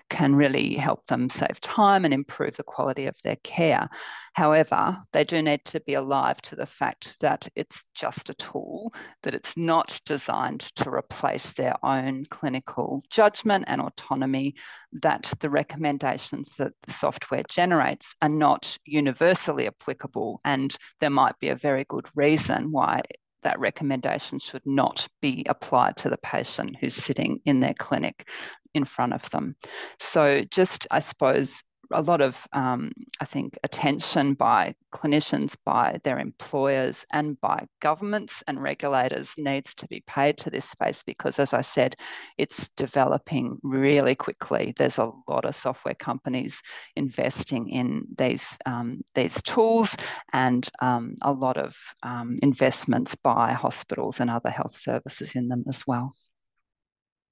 can 0.09 0.35
really 0.35 0.75
help 0.75 1.05
them 1.07 1.29
save 1.29 1.59
time 1.61 2.05
and 2.05 2.13
improve 2.13 2.57
the 2.57 2.63
quality 2.63 3.05
of 3.05 3.15
their 3.23 3.37
care. 3.37 3.89
However 4.33 4.97
they 5.13 5.23
do 5.23 5.41
need 5.41 5.65
to 5.65 5.79
be 5.81 5.93
alive 5.93 6.41
to 6.43 6.55
the 6.55 6.65
fact 6.65 7.17
that 7.19 7.47
it's 7.55 7.85
just 7.95 8.29
a 8.29 8.33
tool 8.35 8.93
that 9.23 9.35
it's 9.35 9.57
not 9.57 9.99
designed 10.05 10.61
to 10.75 10.89
replace 10.89 11.51
their 11.51 11.75
own 11.83 12.25
clinical 12.29 13.03
judgment 13.09 13.65
and 13.67 13.81
autonomy 13.81 14.55
that 14.91 15.33
the 15.39 15.49
recommendations 15.49 16.55
that 16.57 16.73
the 16.83 16.91
software 16.91 17.43
generates 17.49 18.15
are 18.21 18.29
not 18.29 18.77
universally 18.85 19.67
applicable 19.67 20.41
and 20.45 20.77
there 20.99 21.09
might 21.09 21.37
be 21.39 21.49
a 21.49 21.55
very 21.55 21.85
good 21.85 22.07
reason 22.15 22.71
why 22.71 23.01
that 23.43 23.59
recommendation 23.59 24.39
should 24.39 24.65
not 24.65 25.07
be 25.21 25.45
applied 25.47 25.97
to 25.97 26.09
the 26.09 26.17
patient 26.17 26.77
who's 26.79 26.95
sitting 26.95 27.39
in 27.45 27.59
their 27.59 27.73
clinic 27.73 28.27
in 28.73 28.85
front 28.85 29.13
of 29.13 29.29
them. 29.31 29.55
So, 29.99 30.43
just 30.49 30.87
I 30.91 30.99
suppose 30.99 31.61
a 31.91 32.01
lot 32.01 32.21
of, 32.21 32.47
um, 32.53 32.91
I 33.19 33.25
think, 33.25 33.57
attention 33.63 34.33
by 34.33 34.75
clinicians, 34.93 35.55
by 35.65 35.99
their 36.03 36.19
employers, 36.19 37.05
and 37.11 37.39
by 37.39 37.67
governments 37.81 38.43
and 38.47 38.61
regulators 38.61 39.31
needs 39.37 39.75
to 39.75 39.87
be 39.87 40.03
paid 40.07 40.37
to 40.39 40.49
this 40.49 40.65
space 40.65 41.03
because, 41.03 41.39
as 41.39 41.53
I 41.53 41.61
said, 41.61 41.95
it's 42.37 42.69
developing 42.69 43.57
really 43.63 44.15
quickly. 44.15 44.73
There's 44.77 44.97
a 44.97 45.11
lot 45.27 45.45
of 45.45 45.55
software 45.55 45.95
companies 45.95 46.61
investing 46.95 47.69
in 47.69 48.05
these 48.17 48.57
um, 48.65 49.01
these 49.15 49.41
tools, 49.41 49.95
and 50.33 50.67
um, 50.81 51.15
a 51.21 51.31
lot 51.31 51.57
of 51.57 51.75
um, 52.03 52.39
investments 52.41 53.15
by 53.15 53.53
hospitals 53.53 54.19
and 54.19 54.29
other 54.29 54.49
health 54.49 54.79
services 54.79 55.35
in 55.35 55.47
them 55.49 55.63
as 55.67 55.85
well. 55.87 56.13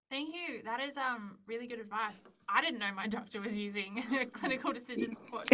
Thank 0.10 0.34
you. 0.34 0.62
That 0.64 0.80
is 0.80 0.96
um 0.96 1.38
really 1.48 1.68
good 1.68 1.80
advice. 1.80 2.22
I 2.48 2.62
didn't 2.62 2.80
know 2.80 2.92
my 2.96 3.08
doctor 3.08 3.42
was 3.42 3.58
using 3.60 4.02
clinical 4.34 4.72
decision 4.72 5.14
support. 5.14 5.48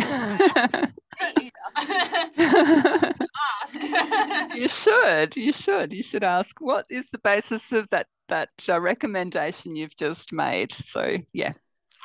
Ask. 3.64 4.56
you 4.56 4.68
should. 4.68 5.36
You 5.36 5.54
should. 5.54 5.94
You 5.94 6.04
should 6.04 6.24
ask 6.24 6.60
what 6.60 6.86
is 6.90 7.10
the 7.12 7.18
basis 7.20 7.72
of 7.72 7.90
that 7.90 8.08
that 8.30 8.50
uh, 8.70 8.80
recommendation 8.80 9.76
you've 9.76 9.96
just 9.96 10.32
made. 10.32 10.72
So 10.72 11.18
yeah, 11.34 11.54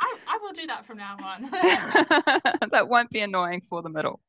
I, 0.01 0.17
I 0.27 0.39
will 0.41 0.53
do 0.53 0.67
that 0.67 0.87
from 0.87 0.99
now 0.99 1.17
on. 1.23 1.43
that 2.71 2.89
won't 2.89 3.11
be 3.11 3.21
annoying 3.21 3.61
for 3.61 3.83
them 3.83 3.97
at 3.97 4.05
all. 4.07 4.21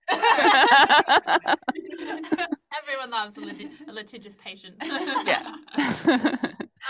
Everyone 2.81 3.11
loves 3.11 3.37
a, 3.37 3.41
lit- 3.41 3.71
a 3.87 3.91
litigious 3.91 4.35
patient. 4.35 4.75
yeah. 4.81 5.53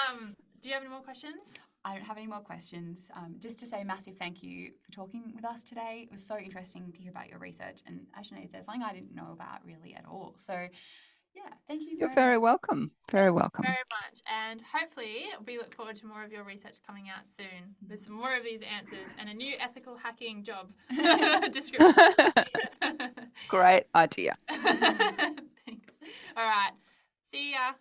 um, 0.10 0.36
do 0.62 0.70
you 0.70 0.74
have 0.74 0.84
any 0.84 0.92
more 0.92 1.02
questions? 1.02 1.54
I 1.86 1.94
don't 1.94 2.04
have 2.04 2.18
any 2.18 2.28
more 2.28 2.42
questions. 2.42 3.10
Um, 3.16 3.36
just 3.40 3.60
to 3.60 3.66
say 3.66 3.82
a 3.82 3.86
massive 3.86 4.18
thank 4.18 4.44
you 4.44 4.72
for 4.84 4.92
talking 4.92 5.32
with 5.34 5.46
us 5.46 5.64
today. 5.64 6.02
It 6.04 6.12
was 6.12 6.26
so 6.26 6.38
interesting 6.38 6.92
to 6.92 7.02
hear 7.02 7.12
about 7.12 7.30
your 7.30 7.40
research. 7.40 7.82
And 7.88 8.06
actually, 8.18 8.50
there's 8.52 8.66
something 8.66 8.84
I 8.84 8.94
didn't 8.94 9.16
know 9.16 9.30
about 9.32 9.66
really 9.66 9.96
at 9.96 10.06
all. 10.06 10.34
So, 10.36 10.68
yeah, 11.34 11.44
thank 11.68 11.84
you. 11.84 11.96
You're 11.98 12.14
very 12.14 12.38
welcome. 12.38 12.92
Very 13.10 13.32
welcome. 13.32 13.64
Very 13.64 13.78
much. 13.78 14.20
And 14.28 14.62
hopefully, 14.62 15.26
we 15.48 15.58
look 15.58 15.74
forward 15.74 15.96
to 15.98 16.06
more 16.06 16.24
of 16.24 16.34
your 16.34 16.44
research 16.44 16.76
coming 16.86 17.06
out 17.08 17.24
soon 17.38 17.76
with 17.90 18.04
some 18.04 18.14
more 18.14 18.36
of 18.36 18.44
these 18.44 18.62
answers 18.62 19.08
and 19.18 19.30
a 19.30 19.34
new 19.34 19.56
ethical 19.60 19.96
hacking 19.96 20.44
job 20.44 20.72
description. 21.54 21.94
Great 23.48 23.86
idea. 23.96 24.36
Thanks. 24.50 25.94
All 26.36 26.46
right. 26.46 26.72
See 27.32 27.52
ya. 27.52 27.74